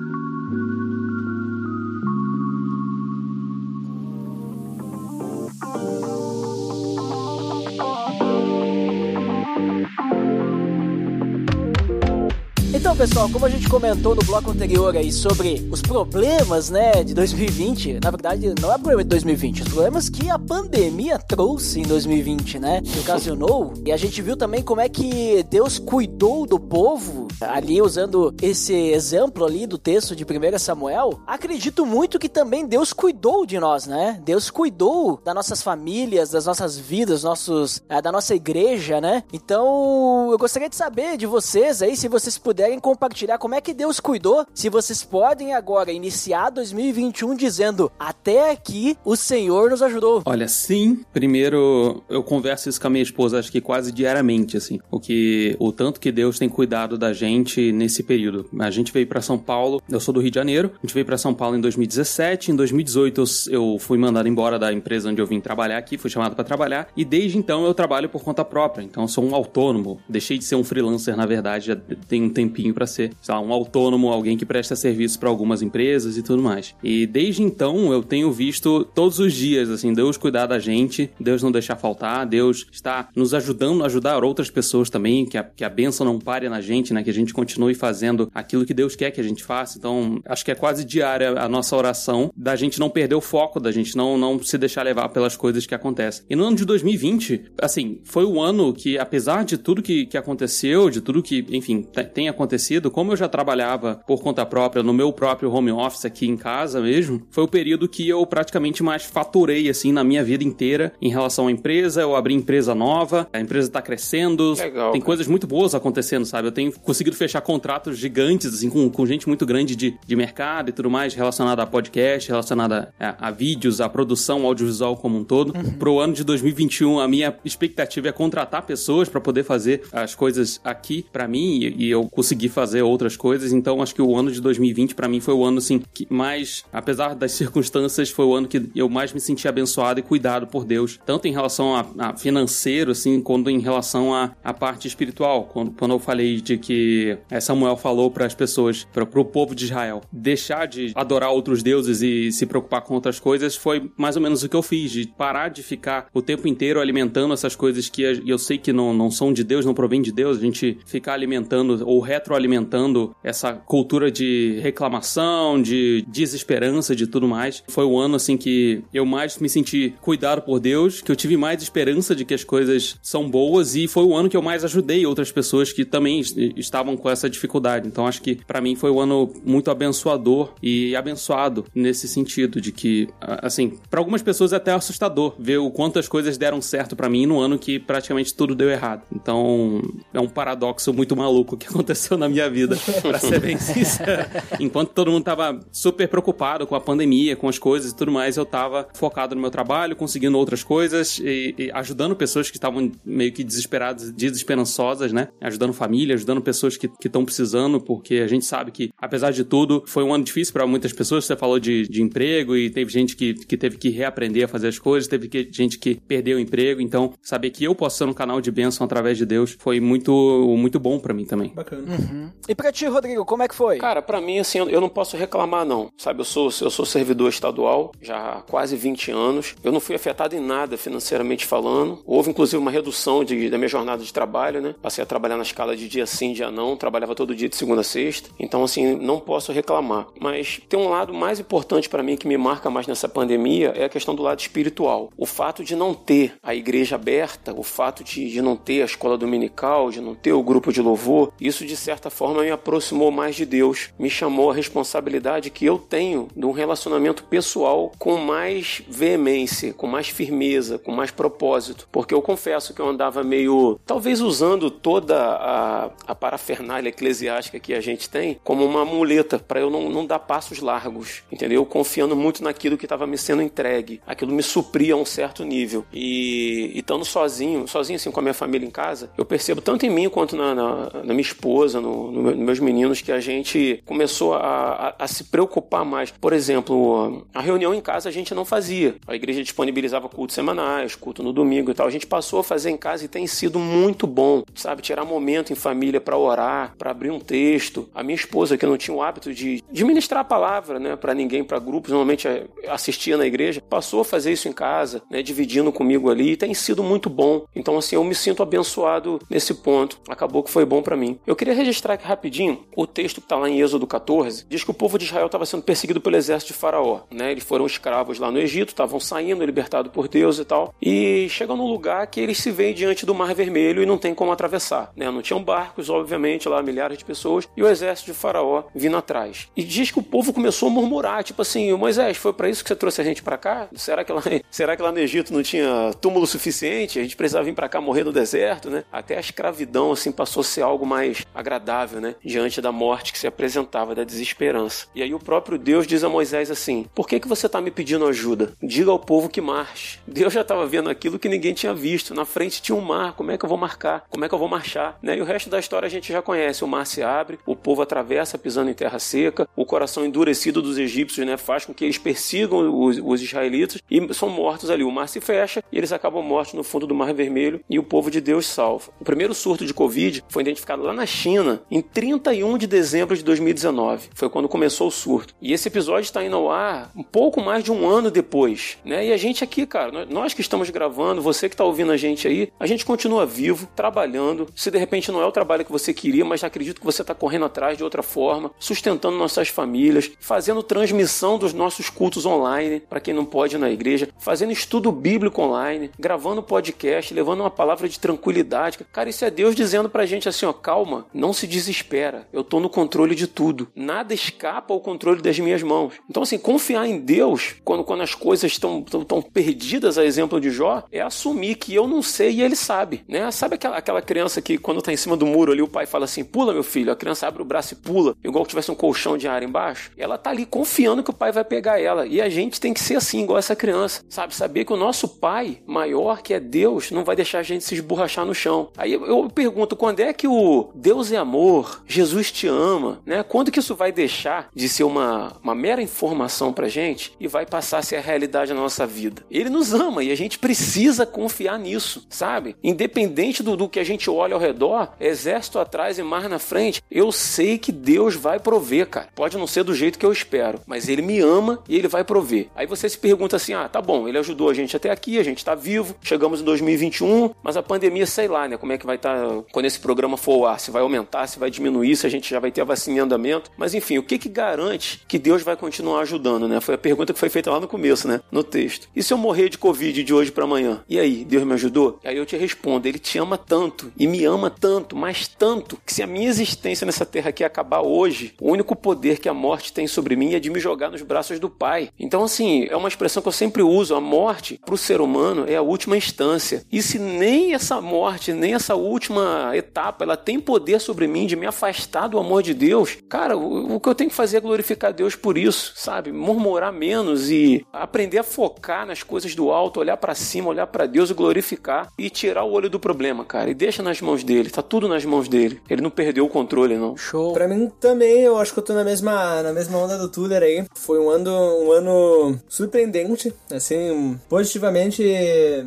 [12.99, 17.97] Pessoal, como a gente comentou no bloco anterior aí sobre os problemas, né, de 2020,
[18.03, 22.59] na verdade, não é problema de 2020, os problemas que a pandemia trouxe em 2020,
[22.59, 27.29] né, que ocasionou, e a gente viu também como é que Deus cuidou do povo,
[27.39, 32.91] ali usando esse exemplo ali do texto de 1 Samuel, acredito muito que também Deus
[32.91, 38.35] cuidou de nós, né, Deus cuidou das nossas famílias, das nossas vidas, nossos, da nossa
[38.35, 43.53] igreja, né, então eu gostaria de saber de vocês aí, se vocês puderem compartilhar como
[43.53, 49.69] é que Deus cuidou, se vocês podem agora iniciar 2021 dizendo: Até aqui o Senhor
[49.69, 50.23] nos ajudou.
[50.25, 51.03] Olha, sim.
[51.13, 54.79] Primeiro, eu converso isso com a minha esposa, acho que quase diariamente, assim.
[54.89, 58.49] O que, o tanto que Deus tem cuidado da gente nesse período.
[58.59, 61.05] A gente veio para São Paulo, eu sou do Rio de Janeiro, a gente veio
[61.05, 62.51] para São Paulo em 2017.
[62.51, 66.33] Em 2018 eu, fui mandado embora da empresa onde eu vim trabalhar aqui, fui chamado
[66.33, 66.87] para trabalhar.
[66.97, 68.83] E desde então eu trabalho por conta própria.
[68.83, 70.01] Então sou um autônomo.
[70.09, 71.75] Deixei de ser um freelancer, na verdade, já
[72.07, 75.61] tem um tempinho para ser, sei lá, um autônomo, alguém que presta serviço para algumas
[75.61, 76.73] empresas e tudo mais.
[76.81, 81.43] E desde então eu tenho visto todos os dias, assim, Deus cuidar da gente, Deus
[81.43, 85.65] não deixar faltar, Deus está nos ajudando a ajudar outras pessoas também, que a, que
[85.65, 87.03] a bênção não pare na gente, né?
[87.03, 89.77] Que a gente continue fazendo aquilo que Deus quer que a gente faça.
[89.77, 93.59] Então, acho que é quase diária a nossa oração da gente não perder o foco,
[93.59, 96.23] da gente não, não se deixar levar pelas coisas que acontecem.
[96.29, 100.17] E no ano de 2020, assim, foi o ano que, apesar de tudo que, que
[100.17, 104.83] aconteceu, de tudo que, enfim, tem acontecido, acontecido, como eu já trabalhava por conta própria
[104.83, 108.83] no meu próprio home office aqui em casa mesmo, foi o período que eu praticamente
[108.83, 112.01] mais faturei assim na minha vida inteira em relação à empresa.
[112.01, 115.05] Eu abri empresa nova, a empresa tá crescendo, Legal, tem cara.
[115.05, 116.47] coisas muito boas acontecendo, sabe?
[116.47, 120.69] Eu tenho conseguido fechar contratos gigantes assim com, com gente muito grande de, de mercado
[120.69, 125.23] e tudo mais relacionado a podcast, relacionada a, a vídeos, a produção audiovisual como um
[125.23, 125.53] todo.
[125.79, 130.59] Pro ano de 2021, a minha expectativa é contratar pessoas para poder fazer as coisas
[130.63, 133.51] aqui para mim e, e eu conseguir fazer outras coisas.
[133.51, 136.63] Então, acho que o ano de 2020 para mim foi o ano assim que mais,
[136.71, 140.65] apesar das circunstâncias, foi o ano que eu mais me senti abençoado e cuidado por
[140.65, 145.45] Deus, tanto em relação a, a financeiro assim, quanto em relação a, a parte espiritual.
[145.45, 149.55] Quando, quando eu falei de que eh, Samuel falou para as pessoas, para o povo
[149.55, 154.15] de Israel, deixar de adorar outros deuses e se preocupar com outras coisas, foi mais
[154.15, 157.55] ou menos o que eu fiz, de parar de ficar o tempo inteiro alimentando essas
[157.55, 160.41] coisas que eu sei que não, não são de Deus, não provém de Deus, a
[160.41, 167.63] gente ficar alimentando ou retroalimentando alimentando essa cultura de reclamação, de desesperança, de tudo mais.
[167.67, 171.37] Foi o ano assim que eu mais me senti cuidado por Deus, que eu tive
[171.37, 174.65] mais esperança de que as coisas são boas e foi o ano que eu mais
[174.65, 176.21] ajudei outras pessoas que também
[176.57, 177.87] estavam com essa dificuldade.
[177.87, 182.71] Então acho que para mim foi um ano muito abençoador e abençoado nesse sentido de
[182.71, 186.95] que assim, para algumas pessoas é até assustador ver o quanto as coisas deram certo
[186.95, 189.03] para mim no ano que praticamente tudo deu errado.
[189.13, 189.81] Então,
[190.13, 194.25] é um paradoxo muito maluco que aconteceu na minha vida, para ser bem sincero.
[194.59, 198.37] Enquanto todo mundo tava super preocupado com a pandemia, com as coisas e tudo mais,
[198.37, 202.91] eu tava focado no meu trabalho, conseguindo outras coisas e, e ajudando pessoas que estavam
[203.03, 205.29] meio que desesperadas, desesperançosas, né?
[205.41, 209.83] Ajudando família, ajudando pessoas que estão precisando, porque a gente sabe que, apesar de tudo,
[209.87, 211.25] foi um ano difícil para muitas pessoas.
[211.25, 214.67] Você falou de, de emprego e teve gente que, que teve que reaprender a fazer
[214.67, 216.81] as coisas, teve que, gente que perdeu o emprego.
[216.81, 220.11] Então, saber que eu posso ser um canal de bênção através de Deus foi muito,
[220.57, 221.53] muito bom para mim também.
[221.53, 221.83] Bacana.
[221.83, 222.28] Uhum.
[222.47, 223.77] E pra ti, Rodrigo, como é que foi?
[223.77, 225.89] Cara, para mim, assim, eu não posso reclamar, não.
[225.97, 229.55] Sabe, eu sou, eu sou servidor estadual já há quase 20 anos.
[229.63, 232.01] Eu não fui afetado em nada financeiramente falando.
[232.05, 234.75] Houve, inclusive, uma redução de, da minha jornada de trabalho, né?
[234.81, 236.75] Passei a trabalhar na escala de dia sim, dia não.
[236.75, 238.29] Trabalhava todo dia de segunda a sexta.
[238.39, 240.07] Então, assim, não posso reclamar.
[240.19, 243.85] Mas tem um lado mais importante para mim que me marca mais nessa pandemia é
[243.85, 245.09] a questão do lado espiritual.
[245.17, 248.85] O fato de não ter a igreja aberta, o fato de, de não ter a
[248.85, 253.11] escola dominical, de não ter o grupo de louvor, isso de certa forma me aproximou
[253.11, 258.17] mais de Deus, me chamou a responsabilidade que eu tenho de um relacionamento pessoal com
[258.17, 261.87] mais veemência, com mais firmeza, com mais propósito.
[261.91, 267.73] Porque eu confesso que eu andava meio, talvez usando toda a, a parafernália eclesiástica que
[267.73, 271.65] a gente tem como uma muleta para eu não, não dar passos largos, entendeu?
[271.65, 274.01] Confiando muito naquilo que estava me sendo entregue.
[274.05, 275.85] Aquilo me supria a um certo nível.
[275.91, 279.89] E estando sozinho, sozinho assim com a minha família em casa, eu percebo tanto em
[279.89, 283.81] mim quanto na, na, na minha esposa, no, no, nos meus meninos, que a gente
[283.85, 286.11] começou a, a, a, se preocupar mais.
[286.11, 288.95] Por exemplo, a reunião em casa a gente não fazia.
[289.07, 291.87] A igreja disponibilizava cultos semanais, culto no domingo e tal.
[291.87, 294.81] A gente passou a fazer em casa e tem sido muito bom, sabe?
[294.81, 297.89] Tirar momento em família para orar, para abrir um texto.
[297.93, 301.13] A minha esposa, que não tinha o hábito de, de ministrar a palavra, né, para
[301.13, 305.21] ninguém, para grupos, normalmente é, assistia na igreja, passou a fazer isso em casa, né,
[305.21, 307.45] dividindo comigo ali, e tem sido muito bom.
[307.55, 309.99] Então, assim, eu me sinto abençoado nesse ponto.
[310.07, 311.19] Acabou que foi bom para mim.
[311.25, 314.45] Eu queria registrar aqui rapidinho o texto que está lá em Êxodo 14.
[314.47, 317.01] Diz que o povo de Israel estava sendo perseguido pelo exército de Faraó.
[317.11, 317.31] Né?
[317.31, 320.73] Eles foram escravos lá no Egito, estavam saindo, libertados por Deus e tal.
[320.81, 324.13] E chegam num lugar que eles se veem diante do Mar Vermelho e não tem
[324.13, 324.91] como atravessar.
[324.95, 325.09] Né?
[325.09, 329.47] Não tinham barcos, obviamente, lá milhares de pessoas, e o exército de Faraó vindo atrás.
[329.55, 332.67] E diz que o povo começou a murmurar, tipo assim, Moisés, foi para isso que
[332.67, 333.67] você trouxe a gente para cá?
[333.73, 336.99] Será que, lá, será que lá no Egito não tinha túmulo suficiente?
[336.99, 338.83] A gente precisava vir para cá morrer no deserto, né?
[338.91, 342.15] Até a escravidão, assim, passou a ser algo mais agradável, né?
[342.23, 344.87] Diante da morte que se apresentava, da desesperança.
[344.93, 347.71] E aí o próprio Deus diz a Moisés assim: Por que, que você está me
[347.71, 348.53] pedindo ajuda?
[348.61, 349.99] Diga ao povo que marche.
[350.07, 352.13] Deus já estava vendo aquilo que ninguém tinha visto.
[352.13, 353.13] Na frente tinha um mar.
[353.13, 354.05] Como é que eu vou marcar?
[354.09, 354.97] Como é que eu vou marchar?
[355.01, 355.17] Né?
[355.17, 356.63] E o resto da história a gente já conhece.
[356.63, 360.77] O mar se abre, o povo atravessa pisando em terra seca, o coração endurecido dos
[360.77, 364.83] egípcios né, faz com que eles persigam os, os israelitas e são mortos ali.
[364.83, 367.83] O mar se fecha e eles acabam mortos no fundo do Mar Vermelho e o
[367.83, 368.91] povo de Deus salva.
[368.99, 373.23] O primeiro surto de Covid foi identificado lá na China em 31 de dezembro de
[373.23, 374.09] 2019.
[374.13, 375.33] Foi quando começou o surto.
[375.41, 378.77] E esse episódio está indo ao ar um pouco mais de um ano depois.
[378.83, 379.07] Né?
[379.07, 382.27] E a gente aqui, cara, nós que estamos gravando, você que está ouvindo a gente
[382.27, 384.47] aí, a gente continua vivo, trabalhando.
[384.55, 387.13] Se de repente não é o trabalho que você queria, mas acredito que você está
[387.13, 392.99] correndo atrás de outra forma, sustentando nossas famílias, fazendo transmissão dos nossos cultos online, para
[392.99, 397.87] quem não pode ir na igreja, fazendo estudo bíblico online, gravando podcast, levando uma palavra
[397.87, 398.79] de tranquilidade.
[398.91, 402.27] Cara, isso é Deus dizendo pra gente assim, ó, calma, não se desespera.
[402.31, 403.67] Eu tô no controle de tudo.
[403.75, 405.93] Nada escapa ao controle das minhas mãos.
[406.09, 410.49] Então, assim, confiar em Deus, quando, quando as coisas estão tão perdidas, a exemplo de
[410.49, 413.29] Jó, é assumir que eu não sei e ele sabe, né?
[413.31, 416.05] Sabe aquela, aquela criança que quando tá em cima do muro ali, o pai fala
[416.05, 418.75] assim, pula meu filho, a criança abre o braço e pula, igual que tivesse um
[418.75, 419.91] colchão de ar embaixo?
[419.97, 422.05] Ela tá ali confiando que o pai vai pegar ela.
[422.05, 424.35] E a gente tem que ser assim, igual essa criança, sabe?
[424.35, 427.75] Saber que o nosso pai maior, que é Deus, não vai deixar a gente se
[427.75, 428.71] esborrachar no chão.
[428.77, 431.48] Aí eu pergunto, quando é que o Deus é amor,
[431.87, 433.23] Jesus te ama, né?
[433.23, 437.45] Quando que isso vai deixar de ser uma, uma mera informação pra gente e vai
[437.45, 439.23] passar a ser a realidade na nossa vida?
[439.29, 442.55] Ele nos ama e a gente precisa confiar nisso, sabe?
[442.63, 446.81] Independente do, do que a gente olha ao redor, exército atrás e mar na frente,
[446.89, 449.09] eu sei que Deus vai prover, cara.
[449.15, 452.03] Pode não ser do jeito que eu espero, mas ele me ama e ele vai
[452.03, 452.47] prover.
[452.55, 455.23] Aí você se pergunta assim: ah, tá bom, ele ajudou a gente até aqui, a
[455.23, 458.57] gente tá vivo, chegamos em 2021, mas a pandemia, sei lá, né?
[458.57, 460.59] Como é que vai estar tá, quando esse programa for ao ar?
[460.59, 462.99] Se vai aumentar, se vai diminuir, se a gente já vai ter a vacina em
[462.99, 463.49] andamento.
[463.57, 466.59] Mas enfim, o que que garante que Deus vai continuar ajudando, né?
[466.59, 468.21] Foi a pergunta que foi feita lá no começo, né?
[468.31, 468.87] No texto.
[468.95, 470.83] E se eu morrer de Covid de hoje para amanhã?
[470.87, 471.99] E aí, Deus me ajudou?
[472.03, 475.93] Aí eu te respondo, ele te ama tanto e me ama tanto, mas tanto, que
[475.93, 479.73] se a minha existência nessa terra aqui acabar hoje, o único poder que a morte
[479.73, 481.89] tem sobre mim é de me jogar nos braços do Pai.
[481.99, 483.95] Então, assim, é uma expressão que eu sempre uso.
[483.95, 486.65] A morte, para o ser humano, é a última instância.
[486.71, 491.35] E se nem essa morte, nem essa última etapa, ela tem poder sobre mim de
[491.35, 494.41] me afastar do amor de Deus, cara, o, o que eu tenho que fazer é
[494.41, 496.11] glorificar Deus por isso, sabe?
[496.11, 500.85] Murmurar menos e aprender a focar nas coisas do alto, olhar para cima, olhar para
[500.85, 503.49] Deus e glorificar e tirar o olho do problema, cara.
[503.49, 505.61] E deixa nas mãos dele, tá tudo nas mãos dele.
[505.69, 506.95] Ele não perdeu o controle, não.
[506.95, 507.33] Show.
[507.33, 510.41] Pra mim também, eu acho que eu tô na mesma, na mesma onda do Tuller
[510.41, 510.65] aí.
[510.73, 515.03] Foi um ano, um ano surpreendente, assim, positivamente,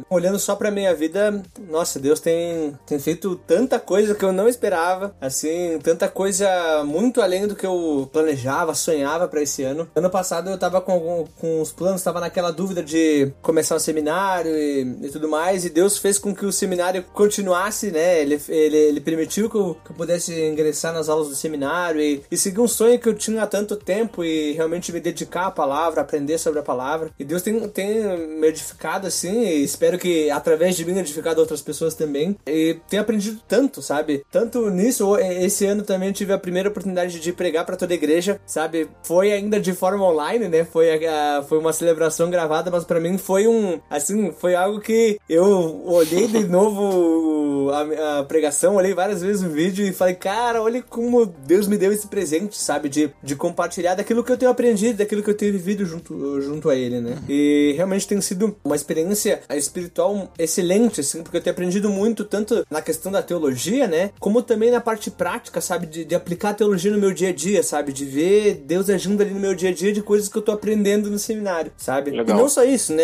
[0.08, 4.48] olhando só pra minha vida, nossa, Deus tem, tem feito tanta coisa que eu não
[4.48, 5.41] esperava, assim,
[5.82, 9.88] tanta coisa muito além do que eu planejava, sonhava pra esse ano.
[9.94, 14.50] Ano passado eu tava com, com os planos, tava naquela dúvida de começar um seminário
[14.50, 18.20] e, e tudo mais, e Deus fez com que o seminário continuasse, né?
[18.20, 22.22] Ele, ele, ele permitiu que eu, que eu pudesse ingressar nas aulas do seminário e,
[22.30, 25.50] e seguir um sonho que eu tinha há tanto tempo e realmente me dedicar à
[25.50, 27.10] palavra, aprender sobre a palavra.
[27.18, 28.02] E Deus tem, tem
[28.40, 32.36] me edificado assim, e espero que através de mim edificado outras pessoas também.
[32.46, 34.24] E tenho aprendido tanto, sabe?
[34.30, 37.96] Tanto nisso, esse ano também eu tive a primeira oportunidade de pregar para toda a
[37.96, 38.88] igreja, sabe?
[39.02, 40.64] Foi ainda de forma online, né?
[40.64, 45.18] Foi, a, foi uma celebração gravada, mas para mim foi um, assim, foi algo que
[45.28, 50.62] eu olhei de novo a, a pregação, olhei várias vezes o vídeo e falei, cara,
[50.62, 52.88] olha como Deus me deu esse presente, sabe?
[52.88, 56.68] De, de compartilhar daquilo que eu tenho aprendido, daquilo que eu tenho vivido junto, junto
[56.68, 57.18] a Ele, né?
[57.28, 62.64] E realmente tem sido uma experiência espiritual excelente, assim, porque eu tenho aprendido muito, tanto
[62.70, 64.10] na questão da teologia, né?
[64.18, 65.86] Como também na parte prática, sabe?
[65.86, 67.92] De, de aplicar a teologia no meu dia a dia, sabe?
[67.92, 70.52] De ver Deus agindo ali no meu dia a dia de coisas que eu tô
[70.52, 72.10] aprendendo no seminário, sabe?
[72.10, 72.36] Legal.
[72.36, 73.02] E não só isso, né?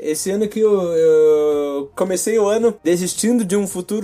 [0.00, 3.95] Esse ano que eu, eu comecei o ano desistindo de um futuro,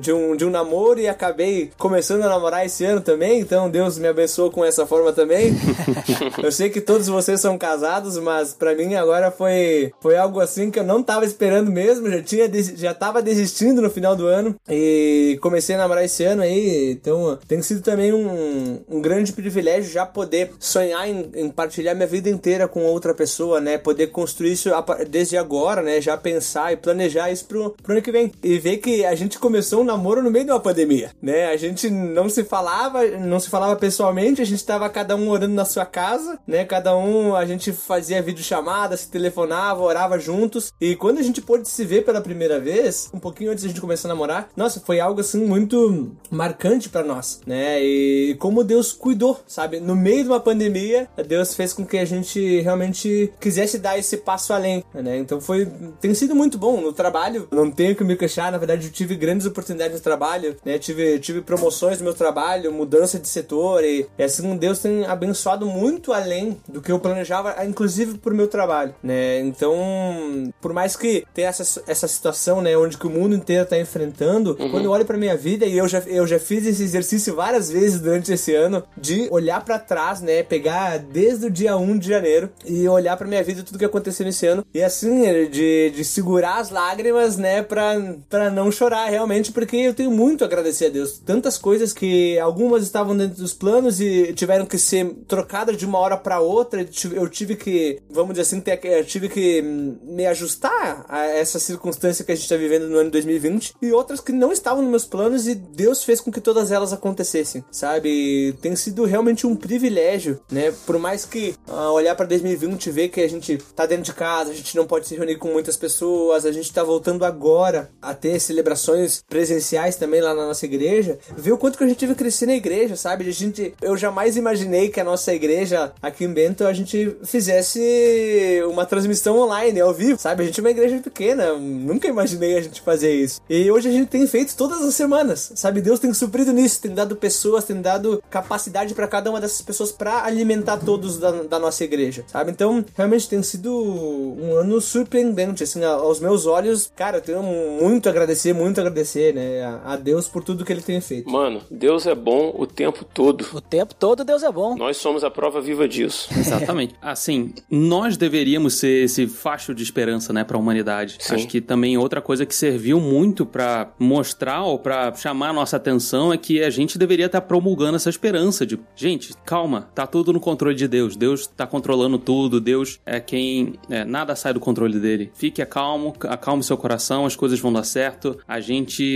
[0.00, 3.98] de um, de um namoro e acabei começando a namorar esse ano também, então Deus
[3.98, 5.54] me abençoou com essa forma também.
[6.42, 10.70] eu sei que todos vocês são casados, mas pra mim agora foi, foi algo assim
[10.70, 14.54] que eu não tava esperando mesmo, já tinha já tava desistindo no final do ano
[14.68, 19.90] e comecei a namorar esse ano aí, então tem sido também um, um grande privilégio
[19.90, 23.78] já poder sonhar em, em partilhar minha vida inteira com outra pessoa, né?
[23.78, 24.70] Poder construir isso
[25.08, 26.00] desde agora, né?
[26.00, 28.32] Já pensar e planejar isso pro, pro ano que vem.
[28.42, 31.46] E ver que a gente começou um namoro no meio de uma pandemia, né?
[31.46, 35.54] A gente não se falava, não se falava pessoalmente, a gente tava cada um orando
[35.54, 36.64] na sua casa, né?
[36.64, 40.72] Cada um, a gente fazia videochamada, se telefonava, orava juntos.
[40.80, 43.80] E quando a gente pôde se ver pela primeira vez, um pouquinho antes da gente
[43.80, 47.82] começar a namorar, nossa, foi algo assim muito marcante pra nós, né?
[47.82, 49.80] E como Deus cuidou, sabe?
[49.80, 54.18] No meio de uma pandemia, Deus fez com que a gente realmente quisesse dar esse
[54.18, 55.18] passo além, né?
[55.18, 55.66] Então foi
[56.00, 57.48] tem sido muito bom no trabalho.
[57.50, 60.78] Não tenho que me queixar, na verdade, eu tive grandes oportunidades no trabalho, né?
[60.78, 65.66] Tive tive promoções no meu trabalho, mudança de setor e, e assim Deus tem abençoado
[65.66, 69.40] muito além do que eu planejava, inclusive pro meu trabalho, né?
[69.40, 73.78] Então, por mais que tenha essa, essa situação, né, onde que o mundo inteiro tá
[73.78, 77.34] enfrentando, quando eu olho pra minha vida e eu já, eu já fiz esse exercício
[77.34, 81.98] várias vezes durante esse ano de olhar pra trás, né, pegar desde o dia 1
[81.98, 85.90] de janeiro e olhar pra minha vida tudo que aconteceu nesse ano e assim, de,
[85.90, 87.94] de segurar as lágrimas, né, pra,
[88.28, 91.18] pra não chorar realmente, porque eu tenho muito a agradecer a Deus.
[91.18, 95.98] Tantas coisas que algumas estavam dentro dos planos e tiveram que ser trocadas de uma
[95.98, 100.26] hora pra outra, eu tive que, vamos dizer assim, ter, eu tive que hum, me
[100.26, 104.32] ajustar a essa circunstância que a gente tá vivendo no ano 2020 e outras que
[104.32, 108.54] não estavam nos meus planos e Deus fez com que todas elas acontecessem, sabe?
[108.60, 110.72] Tem sido realmente um privilégio, né?
[110.86, 114.12] Por mais que ah, olhar pra 2020 e ver que a gente tá dentro de
[114.12, 117.90] casa, a gente não pode se reunir com muitas pessoas, a gente tá voltando agora
[118.00, 118.91] a ter celebrações
[119.28, 122.54] presenciais também lá na nossa igreja, ver o quanto que a gente que crescer na
[122.54, 123.28] igreja, sabe?
[123.28, 128.60] A gente, eu jamais imaginei que a nossa igreja aqui em Bento a gente fizesse
[128.68, 130.42] uma transmissão online, ao vivo, sabe?
[130.42, 133.40] A gente é uma igreja pequena, nunca imaginei a gente fazer isso.
[133.48, 135.80] E hoje a gente tem feito todas as semanas, sabe?
[135.80, 139.92] Deus tem suprido nisso, tem dado pessoas, tem dado capacidade pra cada uma dessas pessoas
[139.92, 142.50] pra alimentar todos da, da nossa igreja, sabe?
[142.50, 148.08] Então, realmente tem sido um ano surpreendente, assim, aos meus olhos, cara, eu tenho muito
[148.08, 151.30] a agradecer, muito a agradecer, né, a, Deus por tudo que ele tem feito.
[151.30, 153.46] Mano, Deus é bom o tempo todo.
[153.52, 154.76] O tempo todo Deus é bom.
[154.76, 156.28] Nós somos a prova viva disso.
[156.36, 156.94] Exatamente.
[157.00, 161.16] Assim, nós deveríamos ser esse facho de esperança, né, para a humanidade.
[161.20, 161.34] Sim.
[161.34, 165.76] Acho que também outra coisa que serviu muito para mostrar ou para chamar a nossa
[165.76, 170.32] atenção é que a gente deveria estar promulgando essa esperança de, gente, calma, tá tudo
[170.32, 171.16] no controle de Deus.
[171.16, 172.60] Deus tá controlando tudo.
[172.60, 175.30] Deus é quem é, nada sai do controle dele.
[175.34, 178.38] Fique calmo, acalme seu coração, as coisas vão dar certo.
[178.46, 178.71] A gente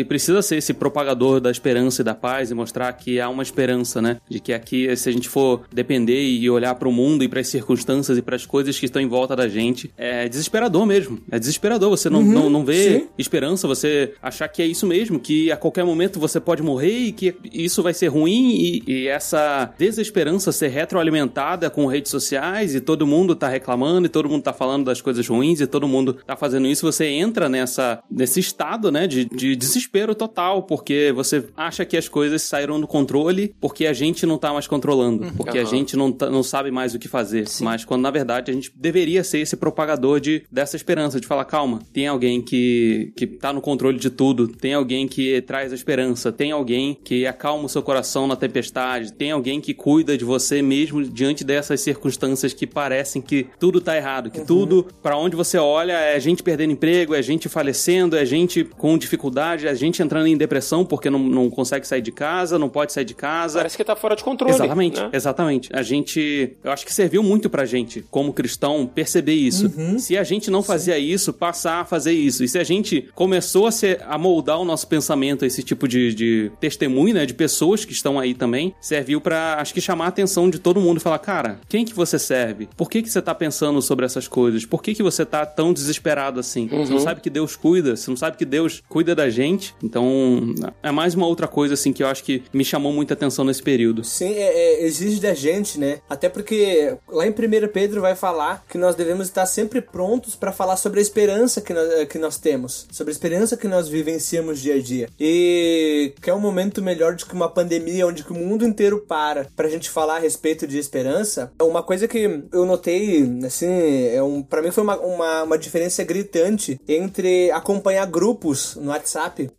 [0.08, 4.02] precisa ser esse propagador da esperança e da paz e mostrar que há uma esperança,
[4.02, 4.18] né?
[4.28, 7.40] De que aqui, se a gente for depender e olhar para o mundo e para
[7.40, 11.18] as circunstâncias e para as coisas que estão em volta da gente, é desesperador mesmo.
[11.30, 11.90] É desesperador.
[11.90, 13.08] Você não, não, não vê sim.
[13.18, 17.12] esperança, você achar que é isso mesmo, que a qualquer momento você pode morrer e
[17.12, 22.80] que isso vai ser ruim e, e essa desesperança ser retroalimentada com redes sociais e
[22.80, 26.14] todo mundo tá reclamando e todo mundo tá falando das coisas ruins e todo mundo
[26.26, 31.44] tá fazendo isso, você entra nessa, nesse estado, né, de, de desespero total, porque você
[31.56, 35.58] acha que as coisas saíram do controle porque a gente não tá mais controlando, porque
[35.58, 35.70] a Aham.
[35.70, 37.44] gente não, tá- não sabe mais o que fazer.
[37.60, 41.44] Mas quando na verdade a gente deveria ser esse propagador de, dessa esperança, de falar,
[41.44, 45.74] calma, tem alguém que, que tá no controle de tudo, tem alguém que traz a
[45.74, 50.24] esperança, tem alguém que acalma o seu coração na tempestade, tem alguém que cuida de
[50.24, 55.36] você mesmo diante dessas circunstâncias que parecem que tudo tá errado, que tudo, pra onde
[55.36, 59.25] você olha, é gente perdendo emprego, é gente falecendo, é gente com dificuldade,
[59.64, 63.04] é gente entrando em depressão porque não, não consegue sair de casa, não pode sair
[63.04, 63.58] de casa.
[63.58, 64.54] Parece que tá fora de controle.
[64.54, 65.10] Exatamente, né?
[65.12, 65.70] exatamente.
[65.72, 69.72] A gente, eu acho que serviu muito pra gente, como cristão, perceber isso.
[69.98, 72.44] Se a gente não fazia isso, passar a fazer isso.
[72.44, 75.86] E se a gente começou a, ser, a moldar o nosso pensamento a esse tipo
[75.88, 80.06] de, de testemunho, né, de pessoas que estão aí também, serviu pra, acho que chamar
[80.06, 82.68] a atenção de todo mundo e falar, cara, quem que você serve?
[82.76, 84.64] Por que que você tá pensando sobre essas coisas?
[84.64, 86.66] Por que que você tá tão desesperado assim?
[86.68, 89.74] Você não sabe que Deus cuida, você não sabe que Deus cuida da gente.
[89.82, 93.44] Então, é mais uma outra coisa assim que eu acho que me chamou muita atenção
[93.44, 94.04] nesse período.
[94.04, 95.98] Sim, é- é, exige da gente, né?
[96.08, 100.52] Até porque lá em 1 Pedro vai falar que nós devemos estar sempre prontos para
[100.52, 104.60] falar sobre a esperança que nós, que nós temos, sobre a esperança que nós vivenciamos
[104.60, 105.08] dia a dia.
[105.18, 109.46] E que é um momento melhor do que uma pandemia onde o mundo inteiro para
[109.56, 111.50] pra gente falar a respeito de esperança.
[111.60, 116.02] Uma coisa que eu notei, assim, é um, para mim foi uma, uma, uma diferença
[116.04, 119.05] gritante entre acompanhar grupos no WhatsApp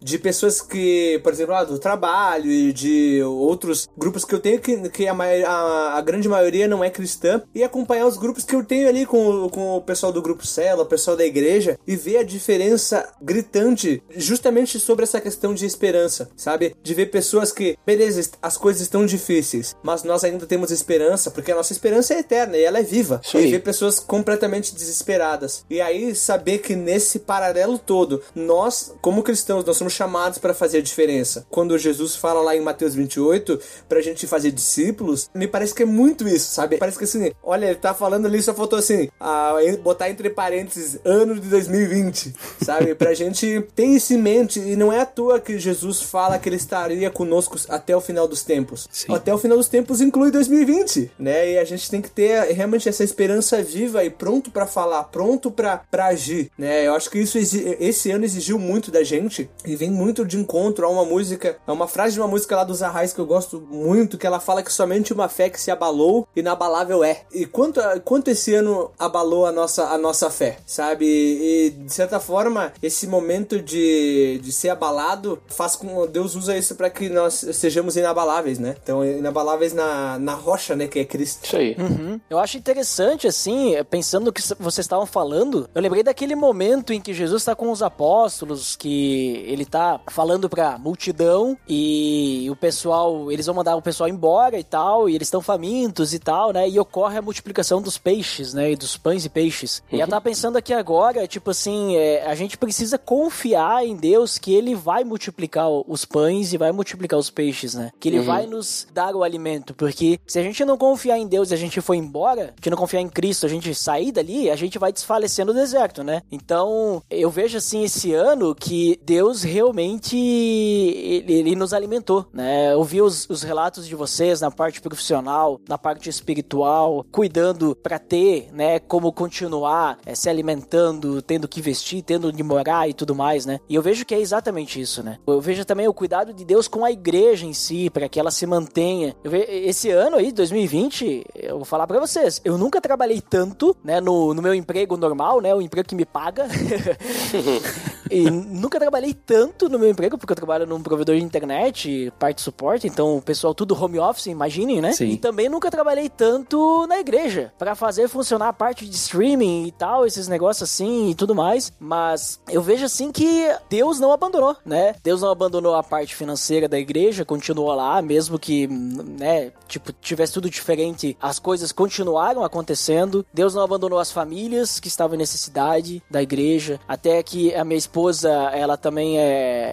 [0.01, 4.59] de pessoas que, por exemplo, lá do trabalho e de outros grupos que eu tenho
[4.59, 8.55] que, que a, a, a grande maioria não é cristã e acompanhar os grupos que
[8.55, 11.77] eu tenho ali com, o- com o pessoal do grupo Cela, o pessoal da igreja
[11.87, 16.75] e ver a diferença gritante justamente sobre essa questão de esperança, sabe?
[16.81, 21.51] De ver pessoas que, beleza, as coisas estão difíceis, mas nós ainda temos esperança, porque
[21.51, 23.21] a nossa esperança é eterna e ela é viva.
[23.23, 25.63] Isso e ver pessoas completamente desesperadas.
[25.69, 30.79] E aí saber que nesse paralelo todo, nós, como cristãos, nós somos chamados para fazer
[30.79, 31.45] a diferença.
[31.49, 35.85] Quando Jesus fala lá em Mateus 28 pra gente fazer discípulos, me parece que é
[35.85, 36.77] muito isso, sabe?
[36.77, 40.99] Parece que assim, olha, ele tá falando ali, só faltou assim, a, botar entre parênteses
[41.03, 42.95] ano de 2020, sabe?
[42.95, 46.49] Pra gente ter isso em mente e não é à toa que Jesus fala que
[46.49, 48.87] ele estaria conosco até o final dos tempos.
[48.91, 49.13] Sim.
[49.13, 51.51] Até o final dos tempos inclui 2020, né?
[51.53, 55.51] E a gente tem que ter realmente essa esperança viva e pronto pra falar, pronto
[55.51, 56.87] pra agir, né?
[56.87, 59.26] Eu acho que isso esse ano exigiu muito da gente
[59.65, 62.63] e vem muito de encontro a uma música, a uma frase de uma música lá
[62.63, 65.71] dos Arrais que eu gosto muito, que ela fala que somente uma fé que se
[65.71, 67.21] abalou inabalável é.
[67.33, 71.05] E quanto quanto esse ano abalou a nossa a nossa fé, sabe?
[71.05, 76.75] E de certa forma, esse momento de, de ser abalado faz com Deus usa isso
[76.75, 78.75] pra que nós sejamos inabaláveis, né?
[78.81, 81.45] Então, inabaláveis na, na rocha, né, que é Cristo.
[81.45, 81.75] Isso aí.
[81.77, 82.19] Uhum.
[82.29, 87.01] Eu acho interessante, assim, pensando no que vocês estavam falando, eu lembrei daquele momento em
[87.01, 88.87] que Jesus está com os apóstolos, que
[89.17, 94.63] ele tá falando pra multidão e o pessoal, eles vão mandar o pessoal embora e
[94.63, 96.67] tal, e eles estão famintos e tal, né?
[96.69, 98.71] E ocorre a multiplicação dos peixes, né?
[98.71, 99.83] E dos pães e peixes.
[99.91, 104.37] E eu tava pensando aqui agora, tipo assim, é, a gente precisa confiar em Deus
[104.37, 107.91] que ele vai multiplicar os pães e vai multiplicar os peixes, né?
[107.99, 111.51] Que ele vai nos dar o alimento, porque se a gente não confiar em Deus
[111.51, 114.55] e a gente for embora, que não confiar em Cristo, a gente sair dali, a
[114.55, 116.21] gente vai desfalecer no deserto, né?
[116.31, 122.73] Então, eu vejo assim esse ano que Deus realmente ele, ele nos alimentou, né?
[122.73, 127.97] Eu vi os, os relatos de vocês na parte profissional, na parte espiritual, cuidando pra
[127.97, 133.15] ter, né, como continuar eh, se alimentando, tendo que vestir, tendo de morar e tudo
[133.15, 133.59] mais, né?
[133.69, 135.17] E eu vejo que é exatamente isso, né?
[135.25, 138.29] Eu vejo também o cuidado de Deus com a igreja em si, para que ela
[138.29, 139.15] se mantenha.
[139.23, 143.73] Eu ve- esse ano aí, 2020, eu vou falar pra vocês, eu nunca trabalhei tanto,
[143.81, 146.45] né, no, no meu emprego normal, né, o emprego que me paga.
[148.11, 152.37] e nunca trabalhei tanto no meu emprego, porque eu trabalho num provedor de internet, parte
[152.37, 154.93] de suporte, então o pessoal tudo home office, imaginem, né?
[154.93, 155.09] Sim.
[155.09, 159.71] E também nunca trabalhei tanto na igreja, para fazer funcionar a parte de streaming e
[159.71, 161.71] tal, esses negócios assim e tudo mais.
[161.79, 164.95] Mas eu vejo assim que Deus não abandonou, né?
[165.03, 170.33] Deus não abandonou a parte financeira da igreja, continuou lá, mesmo que, né, tipo, tivesse
[170.33, 173.25] tudo diferente, as coisas continuaram acontecendo.
[173.33, 177.77] Deus não abandonou as famílias que estavam em necessidade da igreja, até que a minha
[177.77, 179.23] esposa, ela também é,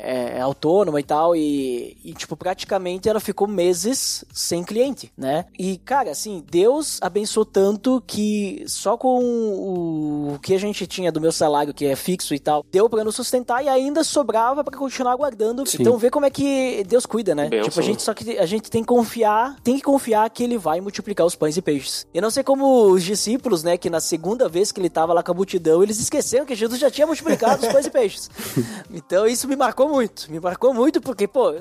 [0.04, 5.44] é- é autônoma e tal, e, e, tipo, praticamente ela ficou meses sem cliente, né?
[5.58, 11.12] E, cara, assim, Deus abençoou tanto que só com o, o que a gente tinha
[11.12, 14.64] do meu salário, que é fixo e tal, deu pra nos sustentar e ainda sobrava
[14.64, 15.66] pra continuar guardando.
[15.66, 15.78] Sim.
[15.80, 17.48] Então, vê como é que Deus cuida, né?
[17.48, 17.68] Benção.
[17.68, 20.58] Tipo, a gente só que a gente tem que confiar, tem que confiar que ele
[20.58, 22.06] vai multiplicar os pães e peixes.
[22.14, 25.22] Eu não sei como os discípulos, né, que na segunda vez que ele tava lá
[25.22, 28.30] com a multidão, eles esqueceram que Jesus já tinha multiplicado os pães e peixes.
[28.94, 31.52] Então isso me marcou muito, me marcou muito porque, pô,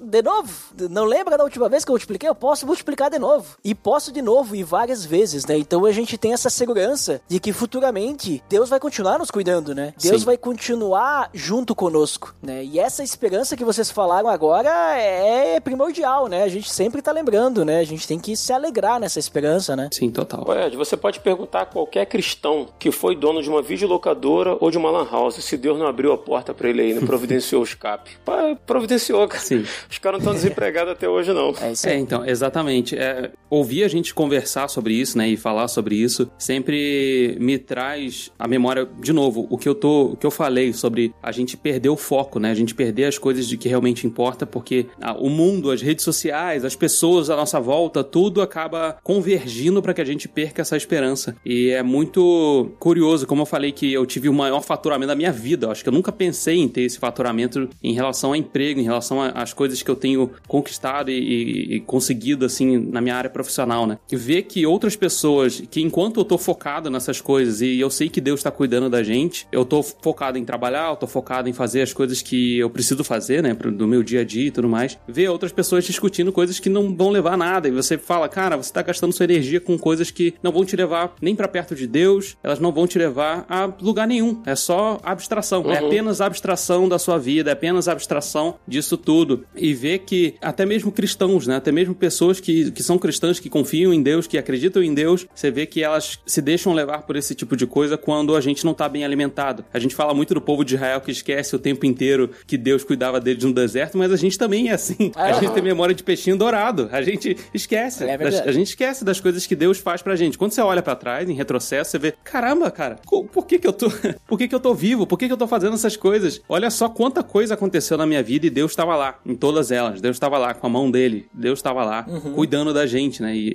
[0.00, 0.50] de novo,
[0.90, 2.28] não lembra da última vez que eu multipliquei?
[2.28, 3.56] Eu posso multiplicar de novo.
[3.62, 5.58] E posso de novo e várias vezes, né?
[5.58, 9.92] Então a gente tem essa segurança de que futuramente Deus vai continuar nos cuidando, né?
[10.00, 10.26] Deus Sim.
[10.26, 12.64] vai continuar junto conosco, né?
[12.64, 16.42] E essa esperança que vocês falaram agora é primordial, né?
[16.42, 17.80] A gente sempre tá lembrando, né?
[17.80, 19.90] A gente tem que se alegrar nessa esperança, né?
[19.92, 20.46] Sim, total.
[20.56, 24.78] Ed, você pode perguntar a qualquer cristão que foi dono de uma videolocadora ou de
[24.78, 27.64] uma lan house se Deus não abriu a porta pra ele aí, não providenciou o
[27.64, 28.12] escape.
[28.24, 29.42] Pá, providenciou, cara.
[29.42, 29.64] Sim.
[29.90, 31.52] Os caras não estão desempregados até hoje, não.
[31.60, 32.96] É isso É, então, exatamente.
[32.96, 38.30] É, ouvir a gente conversar sobre isso, né, e falar sobre isso, sempre me traz
[38.38, 41.56] a memória, de novo, o que eu tô, o que eu falei sobre a gente
[41.56, 45.14] perder o foco, né, a gente perder as coisas de que realmente importa, porque ah,
[45.14, 50.00] o mundo, as redes sociais, as pessoas à nossa volta, tudo acaba convergindo para que
[50.00, 51.34] a gente perca essa esperança.
[51.44, 55.32] E é muito curioso, como eu falei que eu tive o maior faturamento da minha
[55.32, 58.80] vida, eu acho que eu nunca pensei em ter esse faturamento em relação a emprego,
[58.80, 63.14] em relação às coisas que eu tenho conquistado e, e- e conseguido, assim, na minha
[63.16, 63.98] área profissional, né?
[64.10, 68.08] E ver que outras pessoas, que enquanto eu tô focado nessas coisas e eu sei
[68.08, 71.52] que Deus tá cuidando da gente, eu tô focado em trabalhar, eu tô focado em
[71.52, 74.68] fazer as coisas que eu preciso fazer, né, do meu dia a dia e tudo
[74.68, 77.68] mais, ver outras pessoas discutindo coisas que não vão levar a nada.
[77.68, 80.76] E você fala, cara, você tá gastando sua energia com coisas que não vão te
[80.76, 84.54] levar nem pra perto de Deus, elas não vão te levar a lugar nenhum, é
[84.54, 86.41] só abstração, é apenas abstração
[86.88, 91.56] da sua vida, é apenas abstração disso tudo e ver que até mesmo cristãos, né,
[91.56, 95.26] até mesmo pessoas que, que são cristãs, que confiam em Deus, que acreditam em Deus,
[95.34, 98.64] você vê que elas se deixam levar por esse tipo de coisa quando a gente
[98.64, 99.64] não tá bem alimentado.
[99.72, 102.82] A gente fala muito do povo de Israel que esquece o tempo inteiro que Deus
[102.84, 105.12] cuidava deles no deserto, mas a gente também é assim.
[105.14, 105.34] A É.
[105.40, 106.88] gente tem memória de peixinho dourado.
[106.92, 108.04] A gente esquece.
[108.04, 110.36] É das- a gente esquece das coisas que Deus faz pra gente.
[110.38, 113.72] Quando você olha pra trás, em retrocesso, você vê, caramba, cara, por que que eu
[113.72, 113.86] tô,
[114.26, 115.06] por que que eu tô vivo?
[115.06, 116.31] Por que que eu tô fazendo essas coisas?
[116.48, 120.00] Olha só quanta coisa aconteceu na minha vida e Deus estava lá, em todas elas.
[120.00, 121.26] Deus estava lá com a mão dele.
[121.32, 123.34] Deus estava lá cuidando da gente, né?
[123.34, 123.52] E,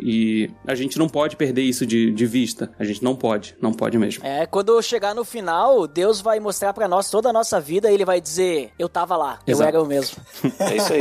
[0.00, 2.70] e a gente não pode perder isso de, de vista.
[2.78, 4.24] A gente não pode, não pode mesmo.
[4.24, 7.94] É, quando chegar no final, Deus vai mostrar pra nós toda a nossa vida e
[7.94, 9.68] ele vai dizer: Eu tava lá, eu Exato.
[9.68, 10.16] era eu mesmo.
[10.60, 11.00] É isso aí.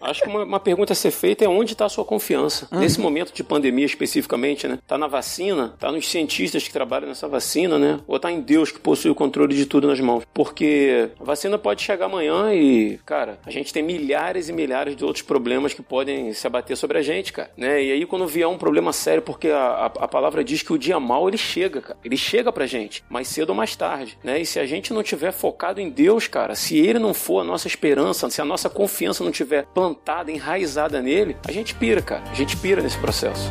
[0.00, 2.68] Acho que uma, uma pergunta a ser feita é onde está a sua confiança?
[2.70, 4.78] Nesse momento de pandemia especificamente, né?
[4.86, 5.74] Tá na vacina?
[5.78, 8.00] Tá nos cientistas que trabalham nessa vacina, né?
[8.06, 10.07] Ou tá em Deus que possui o controle de tudo nas mãos?
[10.32, 15.04] Porque a vacina pode chegar amanhã e, cara, a gente tem milhares e milhares de
[15.04, 17.82] outros problemas que podem se abater sobre a gente, cara, né?
[17.82, 20.78] E aí quando vier um problema sério, porque a, a, a palavra diz que o
[20.78, 21.98] dia mal ele chega, cara.
[22.04, 24.40] Ele chega pra gente, mais cedo ou mais tarde, né?
[24.40, 27.44] E se a gente não tiver focado em Deus, cara, se ele não for a
[27.44, 32.22] nossa esperança, se a nossa confiança não tiver plantada, enraizada nele, a gente pira, cara.
[32.30, 33.50] A gente pira nesse processo.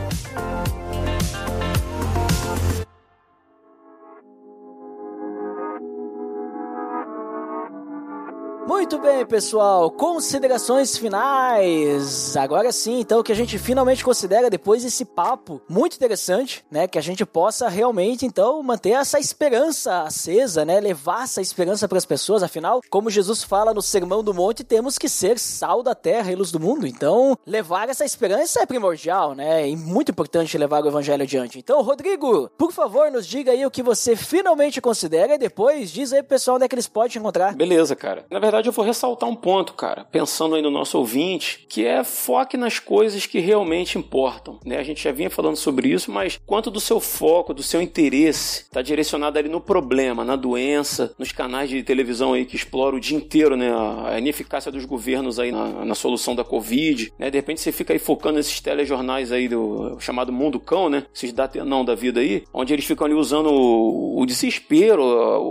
[8.67, 9.89] Muito bem, pessoal.
[9.89, 12.35] Considerações finais.
[12.35, 16.85] Agora sim, então, que a gente finalmente considera depois desse papo muito interessante, né?
[16.85, 20.81] Que a gente possa realmente, então, manter essa esperança acesa, né?
[20.81, 22.43] Levar essa esperança para as pessoas.
[22.43, 26.35] Afinal, como Jesus fala no Sermão do Monte, temos que ser sal da terra e
[26.35, 26.85] luz do mundo.
[26.85, 29.67] Então, levar essa esperança é primordial, né?
[29.67, 31.57] E muito importante levar o evangelho adiante.
[31.57, 36.11] Então, Rodrigo, por favor, nos diga aí o que você finalmente considera e depois diz
[36.11, 37.55] aí pro pessoal onde é que eles podem encontrar.
[37.55, 38.25] Beleza, cara.
[38.29, 41.85] Na verdade, verdade, eu vou ressaltar um ponto, cara, pensando aí no nosso ouvinte, que
[41.85, 44.59] é foque nas coisas que realmente importam.
[44.65, 44.77] Né?
[44.77, 48.63] A gente já vinha falando sobre isso, mas quanto do seu foco, do seu interesse,
[48.63, 53.01] está direcionado ali no problema, na doença, nos canais de televisão aí que exploram o
[53.01, 53.71] dia inteiro né,
[54.05, 57.13] a ineficácia dos governos aí na, na solução da Covid.
[57.17, 57.29] Né?
[57.29, 61.05] De repente você fica aí focando nesses telejornais aí do chamado Mundo Cão, né?
[61.13, 61.33] Esses
[61.65, 65.03] não da vida aí, onde eles ficam ali usando o, o desespero,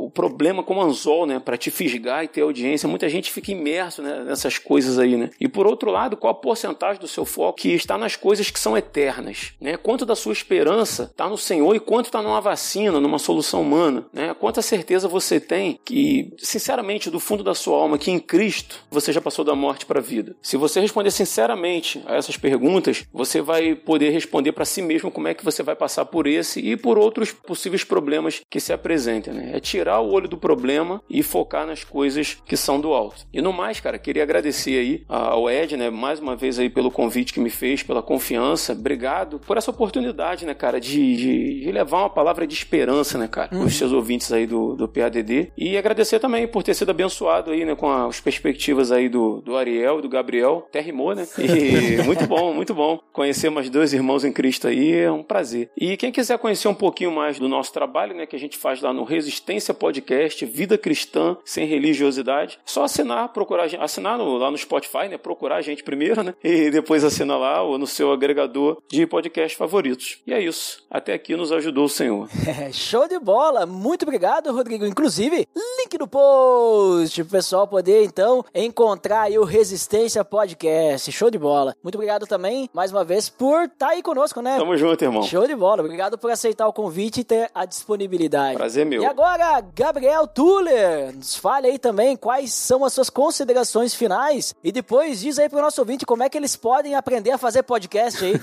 [0.05, 1.39] o problema como anzol, né?
[1.39, 2.89] Para te fisgar e ter audiência.
[2.97, 5.29] Muita gente fica imerso né, nessas coisas aí, né?
[5.39, 8.59] E por outro lado, qual a porcentagem do seu foco que está nas coisas que
[8.59, 9.77] são eternas, né?
[9.77, 14.07] Quanto da sua esperança está no Senhor e quanto está numa vacina, numa solução humana,
[14.15, 14.35] né?
[14.41, 19.13] Quanta certeza você tem que, sinceramente, do fundo da sua alma, que em Cristo você
[19.13, 20.35] já passou da morte para a vida.
[20.41, 25.29] Se você responder sinceramente a essas perguntas, você vai poder responder para si mesmo como
[25.29, 29.35] é que você vai passar por esse e por outros possíveis problemas que se apresentem,
[29.35, 29.51] né?
[29.53, 33.27] É tirar o olho do problema e focar nas coisas que são do alto.
[33.33, 36.91] E no mais, cara, queria agradecer aí ao Ed, né, mais uma vez aí pelo
[36.91, 38.73] convite que me fez, pela confiança.
[38.73, 43.29] Obrigado por essa oportunidade, né, cara, de, de, de levar uma palavra de esperança, né,
[43.29, 43.65] cara, uhum.
[43.65, 45.53] os seus ouvintes aí do, do PADD.
[45.57, 49.57] E agradecer também por ter sido abençoado aí, né, com as perspectivas aí do, do
[49.57, 50.67] Ariel e do Gabriel.
[50.69, 51.27] Até rimou, né?
[51.39, 52.99] E muito bom, muito bom.
[53.13, 55.71] Conhecer mais dois irmãos em Cristo aí é um prazer.
[55.77, 58.81] E quem quiser conhecer um pouquinho mais do nosso trabalho, né, que a gente faz
[58.81, 64.59] lá no Resistência Podcast, Vida Cristã Sem Religiosidade, só assinar, procurar, assinar no, lá no
[64.59, 68.83] Spotify, né, procurar a gente primeiro, né, e depois assinar lá ou no seu agregador
[68.89, 70.19] de podcast favoritos.
[70.27, 70.85] E é isso.
[70.91, 72.29] Até aqui nos ajudou o Senhor.
[72.47, 73.65] É, show de bola!
[73.65, 74.85] Muito obrigado, Rodrigo.
[74.85, 81.13] Inclusive, link no post para o pessoal poder então encontrar aí o Resistência Podcast.
[81.13, 81.75] Show de bola.
[81.83, 84.59] Muito obrigado também, mais uma vez, por estar tá aí conosco, né?
[84.59, 85.23] Tamo junto, irmão.
[85.23, 85.83] Show de bola.
[85.83, 88.57] Obrigado por aceitar o convite e ter a disponibilidade.
[88.57, 89.03] Prazer meu.
[89.03, 94.73] E agora, Gabriel Tuller, nos fale aí também quais são as suas considerações finais e
[94.73, 98.25] depois diz aí pro nosso ouvinte como é que eles podem aprender a fazer podcast
[98.25, 98.35] aí.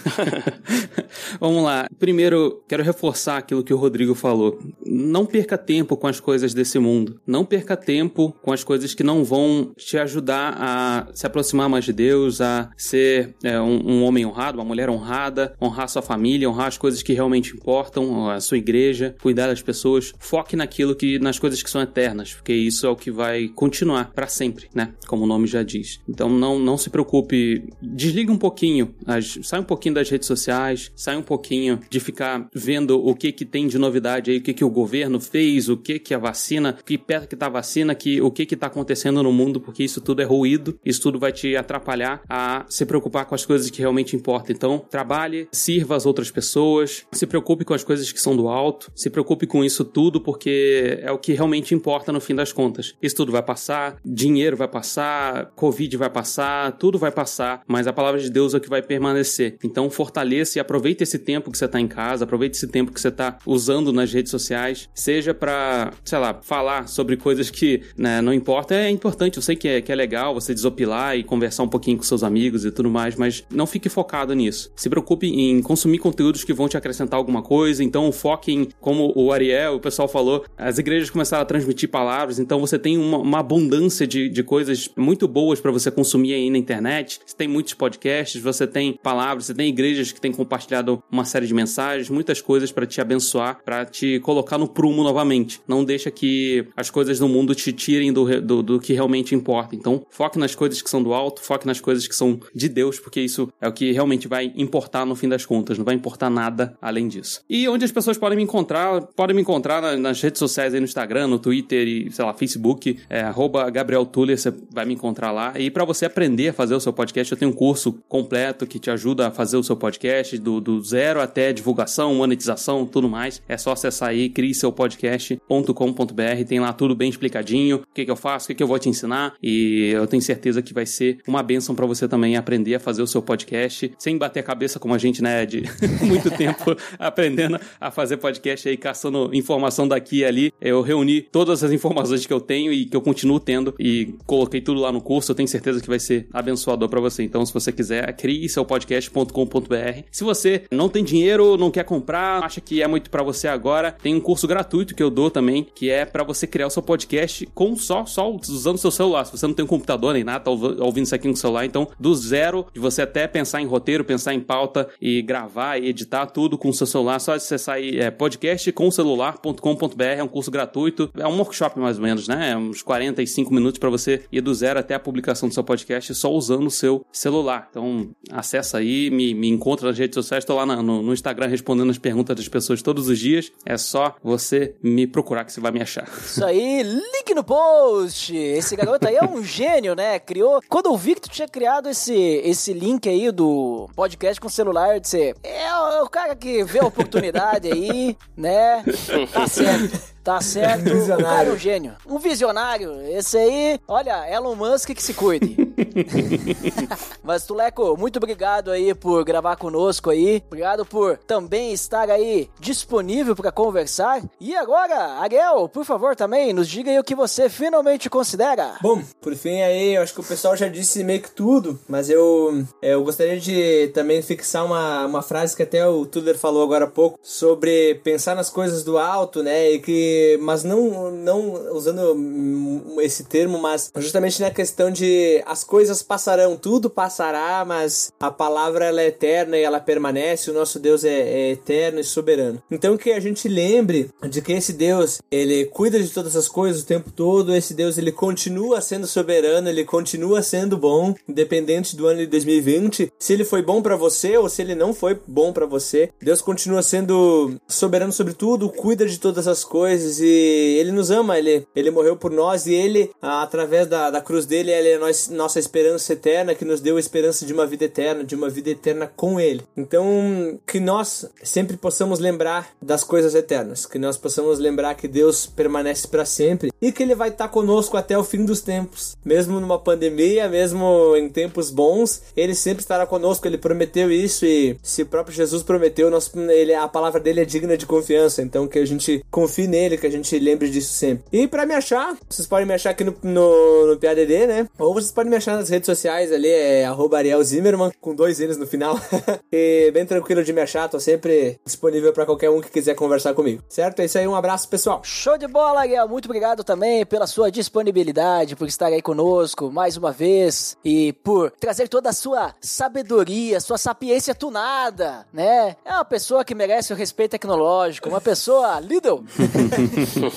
[1.39, 1.87] Vamos lá.
[1.97, 4.59] Primeiro, quero reforçar aquilo que o Rodrigo falou.
[4.85, 7.19] Não perca tempo com as coisas desse mundo.
[7.25, 11.85] Não perca tempo com as coisas que não vão te ajudar a se aproximar mais
[11.85, 16.49] de Deus, a ser é, um, um homem honrado, uma mulher honrada, honrar sua família,
[16.49, 20.13] honrar as coisas que realmente importam, a sua igreja, cuidar das pessoas.
[20.19, 24.02] Foque naquilo que, nas coisas que são eternas, porque isso é o que vai continuar
[24.13, 24.93] para sempre, né?
[25.07, 25.99] Como o nome já diz.
[26.07, 30.91] Então não, não se preocupe, desliga um pouquinho, as, sai um pouquinho das redes sociais,
[30.95, 34.53] sai um pouquinho de ficar vendo o que que tem de novidade aí, o que
[34.53, 37.95] que o governo fez, o que que a vacina, que perto que tá a vacina,
[37.95, 41.19] que o que que tá acontecendo no mundo, porque isso tudo é ruído, isso tudo
[41.19, 44.55] vai te atrapalhar a se preocupar com as coisas que realmente importam.
[44.55, 48.91] Então, trabalhe, sirva as outras pessoas, se preocupe com as coisas que são do alto,
[48.95, 52.95] se preocupe com isso tudo, porque é o que realmente importa no fim das contas.
[53.01, 57.93] Isso tudo vai passar, dinheiro vai passar, Covid vai passar, tudo vai passar, mas a
[57.93, 59.57] palavra de Deus é o que vai permanecer.
[59.63, 62.99] Então, fortaleça e aproveite esse tempo que você está em casa, aproveite esse tempo que
[62.99, 68.21] você está usando nas redes sociais, seja para, sei lá, falar sobre coisas que né,
[68.21, 71.63] não importa, é importante, eu sei que é, que é legal você desopilar e conversar
[71.63, 74.71] um pouquinho com seus amigos e tudo mais, mas não fique focado nisso.
[74.75, 79.11] Se preocupe em consumir conteúdos que vão te acrescentar alguma coisa, então foque em, como
[79.15, 83.17] o Ariel, o pessoal falou, as igrejas começaram a transmitir palavras, então você tem uma,
[83.17, 87.19] uma abundância de, de coisas muito boas para você consumir aí na internet.
[87.25, 91.47] Você tem muitos podcasts, você tem palavras, você tem igrejas que têm compartilhado uma série
[91.47, 95.61] de mensagens, muitas coisas para te abençoar, para te colocar no prumo novamente.
[95.67, 99.75] Não deixa que as coisas do mundo te tirem do, do, do que realmente importa.
[99.75, 102.99] Então, foque nas coisas que são do alto, foque nas coisas que são de Deus,
[102.99, 105.77] porque isso é o que realmente vai importar no fim das contas.
[105.77, 107.41] Não vai importar nada além disso.
[107.49, 110.85] E onde as pessoas podem me encontrar, podem me encontrar nas redes sociais aí no
[110.85, 115.31] Instagram, no Twitter e, sei lá, Facebook, é arroba Gabriel Tuller, você vai me encontrar
[115.31, 115.53] lá.
[115.57, 118.79] E para você aprender a fazer o seu podcast, eu tenho um curso completo que
[118.79, 123.41] te ajuda a fazer o seu podcast do, do zero até divulgação, monetização, tudo mais.
[123.47, 128.11] É só acessar aí, crie seu podcast.com.br, tem lá tudo bem explicadinho, o que, que
[128.11, 129.33] eu faço, o que, que eu vou te ensinar.
[129.41, 133.01] E eu tenho certeza que vai ser uma benção para você também aprender a fazer
[133.01, 135.63] o seu podcast sem bater a cabeça como a gente, né, de
[136.01, 140.53] muito tempo aprendendo a fazer podcast aí, caçando informação daqui e ali.
[140.61, 144.61] Eu reuni todas as informações que eu tenho e que eu continuo tendo e coloquei
[144.61, 145.31] tudo lá no curso.
[145.31, 147.23] Eu tenho certeza que vai ser abençoador para você.
[147.23, 150.03] Então, se você quiser, crie seu podcast.com.br.
[150.11, 153.91] Se você não tem dinheiro, não quer comprar, acha que é muito para você agora,
[153.91, 156.81] tem um curso gratuito que eu dou também, que é para você criar o seu
[156.81, 159.25] podcast com só, só usando seu celular.
[159.25, 161.87] Se você não tem um computador nem nada, tá ouvindo isso aqui no celular, então
[161.99, 166.25] do zero de você até pensar em roteiro, pensar em pauta e gravar e editar
[166.27, 171.27] tudo com o seu celular, só acessar aí é, podcastcomcelular.com.br, é um curso gratuito, é
[171.27, 172.51] um workshop mais ou menos, né?
[172.51, 175.63] É uns 45 cinco minutos para você ir do zero até a publicação do seu
[175.63, 177.67] podcast só usando o seu celular.
[177.69, 181.47] Então, acessa aí, me, me encontra nas redes sociais, estou lá na, no, no Instagram
[181.47, 183.51] respondendo as perguntas das pessoas todos os dias.
[183.65, 186.09] É só você me procurar que você vai me achar.
[186.25, 188.35] Isso aí, link no post.
[188.35, 190.19] Esse garoto aí é um gênio, né?
[190.19, 190.59] Criou.
[190.67, 194.95] Quando eu vi que tu tinha criado esse, esse link aí do podcast com celular,
[194.95, 198.83] eu disse: é o, o cara que vê a oportunidade aí, né?
[199.31, 200.12] Tá certo.
[200.23, 200.83] Tá certo.
[200.83, 201.25] Visionário.
[201.25, 201.93] O cara é um gênio.
[202.07, 203.01] Um visionário.
[203.09, 205.72] Esse aí, olha, Elon Musk que se cuide.
[207.23, 210.43] Mas, Tuleco, muito obrigado aí por gravar conosco aí.
[210.47, 214.23] Obrigado por também estar aí disponível para conversar.
[214.39, 218.77] E agora, Ariel, por favor, também nos diga aí o que você finalmente considera.
[218.81, 222.09] Bom, por fim aí, eu acho que o pessoal já disse meio que tudo, mas
[222.09, 226.63] eu, é, eu gostaria de também fixar uma, uma frase que até o Tudor falou
[226.63, 231.53] agora há pouco, sobre pensar nas coisas do alto, né, e que, mas não, não
[231.75, 238.11] usando hum, esse termo, mas justamente na questão de as coisas passarão, tudo passará, mas
[238.19, 242.03] a palavra ela é eterna e ela permanece, o nosso Deus é, é eterno e
[242.03, 242.61] soberano.
[242.69, 246.81] Então que a gente lembre de que esse Deus, ele cuida de todas as coisas
[246.81, 252.07] o tempo todo, esse Deus ele continua sendo soberano, ele continua sendo bom, independente do
[252.07, 253.13] ano de 2020.
[253.17, 256.41] Se ele foi bom para você ou se ele não foi bom para você, Deus
[256.41, 261.65] continua sendo soberano sobre tudo, cuida de todas as coisas e ele nos ama, ele,
[261.73, 265.59] ele morreu por nós e ele, através da, da cruz dele, ele é nós, nossa
[265.59, 269.11] esperança eterna, que nos deu a esperança de uma vida eterna, de uma vida eterna
[269.15, 269.61] com ele.
[269.77, 275.45] Então, que nós sempre possamos lembrar das coisas eternas, que nós possamos lembrar que Deus
[275.45, 279.15] permanece para sempre e que ele vai estar conosco até o fim dos tempos.
[279.23, 284.75] Mesmo numa pandemia, mesmo em tempos bons, ele sempre estará conosco, ele prometeu isso e
[284.81, 288.67] se o próprio Jesus prometeu, nós, ele, a palavra dele é digna de confiança, então
[288.67, 291.25] que a gente confie nele, que a gente lembre disso sempre.
[291.31, 294.67] E para me achar, vocês podem me achar aqui no, no, no PADD, né?
[294.79, 298.39] Ou vocês podem me achar nas redes sociais ali, é arroba Ariel Zimmerman, com dois
[298.39, 298.97] N's no final.
[299.51, 303.33] e bem tranquilo de me achar, tô sempre disponível para qualquer um que quiser conversar
[303.33, 303.61] comigo.
[303.67, 303.99] Certo?
[303.99, 305.01] É isso aí, um abraço, pessoal.
[305.03, 306.07] Show de bola, Ariel.
[306.07, 311.51] Muito obrigado também pela sua disponibilidade, por estar aí conosco mais uma vez e por
[311.51, 315.75] trazer toda a sua sabedoria, sua sapiência tunada, né?
[315.83, 319.23] É uma pessoa que merece o respeito tecnológico, uma pessoa Lidl.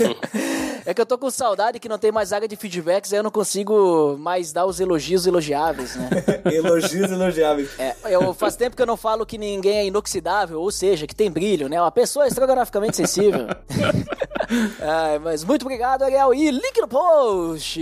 [0.85, 3.23] é que eu tô com saudade que não tem mais área de feedbacks, aí eu
[3.23, 4.96] não consigo mais dar os elogios
[5.27, 6.09] elogiáveis, né?
[6.53, 7.71] Elogios elogiáveis.
[7.79, 11.15] É, eu faz tempo que eu não falo que ninguém é inoxidável, ou seja, que
[11.15, 11.81] tem brilho, né?
[11.81, 13.47] Uma pessoa estrogonoficamente sensível.
[15.23, 16.33] Mas muito obrigado, Ariel.
[16.35, 17.81] E link no post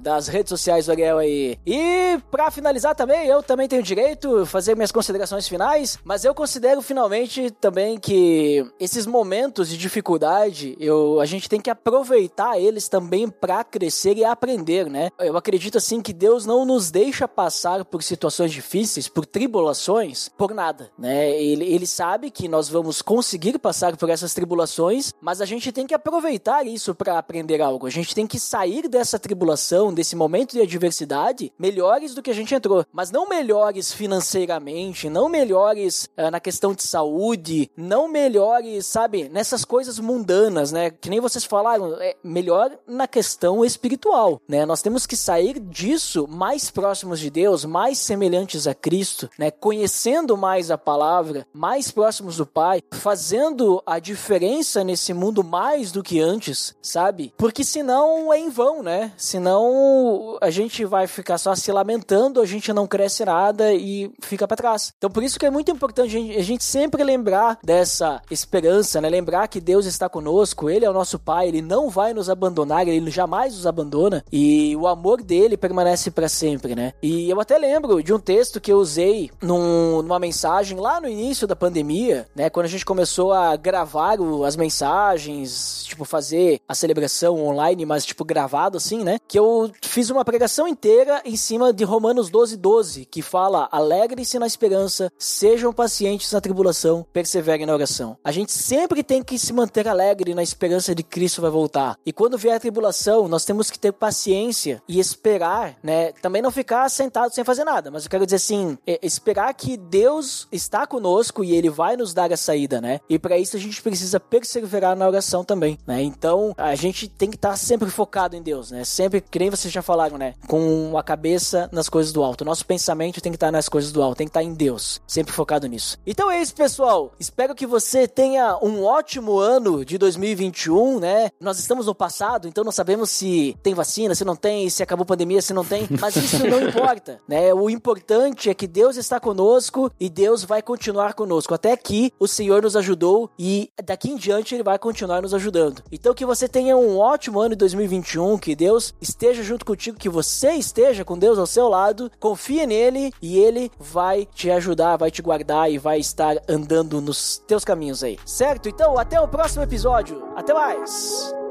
[0.00, 1.58] das redes sociais do Ariel aí.
[1.66, 6.34] E pra finalizar também, eu também tenho direito a fazer minhas considerações finais, mas eu
[6.34, 12.88] considero finalmente também que esses momentos de dificuldade, eu, a gente tem que aproveitar eles
[12.88, 15.10] também pra crescer e aprender, né?
[15.18, 20.52] Eu acredito assim que Deus não nos deixa passar por situações difíceis, por tribulações, por
[20.52, 21.30] nada, né?
[21.40, 25.86] Ele, ele sabe que nós vamos conseguir passar por essas tribulações, mas a gente tem
[25.86, 27.86] que aproveitar isso para aprender algo.
[27.86, 32.34] A gente tem que sair dessa tribulação, desse momento de adversidade, melhores do que a
[32.34, 32.84] gente entrou.
[32.92, 39.64] Mas não melhores financeiramente, não melhores ah, na questão de saúde, não melhores, sabe, nessas
[39.64, 40.90] coisas mundanas, né?
[40.90, 44.66] Que nem vocês falaram, é melhor na questão espiritual, né?
[44.66, 49.50] Nós temos que sair disso mais próximos de Deus, mais semelhantes a Cristo, né?
[49.50, 56.02] Conhecendo mais a palavra, mais próximos do Pai, fazendo a diferença nesse mundo mais do
[56.02, 57.32] que antes, sabe?
[57.38, 59.12] Porque senão é em vão, né?
[59.16, 64.46] Senão a gente vai ficar só se lamentando, a gente não cresce nada e fica
[64.46, 64.92] para trás.
[64.98, 69.08] Então por isso que é muito importante a gente sempre lembrar dessa esperança, né?
[69.08, 72.86] Lembrar que Deus está conosco, Ele é o nosso Pai, Ele não vai nos abandonar,
[72.86, 76.92] Ele jamais nos abandona e o amor dele permanece para sempre, né?
[77.02, 81.08] E eu até lembro de um texto que eu usei num, numa mensagem lá no
[81.08, 82.50] início da pandemia, né?
[82.50, 88.04] Quando a gente começou a gravar o, as mensagens, tipo, fazer a celebração online, mas,
[88.04, 89.18] tipo, gravado assim, né?
[89.26, 94.38] Que eu fiz uma pregação inteira em cima de Romanos 12, 12, que fala: Alegre-se
[94.38, 98.16] na esperança, sejam pacientes na tribulação, perseverem na oração.
[98.24, 101.96] A gente sempre tem que se manter alegre na esperança de Cristo vai voltar.
[102.04, 106.12] E quando vier a tribulação, nós temos que ter paciência e esperar, né?
[106.24, 109.76] Também não ficar sentado sem fazer nada, mas eu quero dizer assim, é, esperar que
[109.76, 112.98] Deus está conosco e ele vai nos dar a saída, né?
[113.10, 116.00] E para isso a gente precisa perseverar na oração também, né?
[116.00, 118.84] Então, a gente tem que estar sempre focado em Deus, né?
[118.84, 120.32] Sempre, que nem vocês já falaram, né?
[120.48, 122.42] Com a cabeça nas coisas do alto.
[122.42, 125.30] Nosso pensamento tem que estar nas coisas do alto, tem que estar em Deus, sempre
[125.30, 125.98] focado nisso.
[126.06, 127.12] Então é isso, pessoal.
[127.20, 131.28] Espero que você tenha um ótimo ano de 2021, né?
[131.38, 135.02] Nós estamos no passado, então não sabemos se tem vacina, se não tem, se acabou
[135.02, 137.54] a pandemia, se não tem, mas isso não importa, né?
[137.54, 141.54] O importante é que Deus está conosco e Deus vai continuar conosco.
[141.54, 145.82] Até aqui o Senhor nos ajudou e daqui em diante ele vai continuar nos ajudando.
[145.90, 150.10] Então que você tenha um ótimo ano de 2021, que Deus esteja junto contigo, que
[150.10, 155.10] você esteja com Deus ao seu lado, confia nele e ele vai te ajudar, vai
[155.10, 158.18] te guardar e vai estar andando nos teus caminhos aí.
[158.26, 158.68] Certo?
[158.68, 160.22] Então, até o próximo episódio.
[160.36, 161.43] Até mais.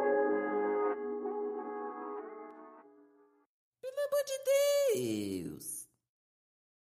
[4.14, 5.73] Amor de Deus.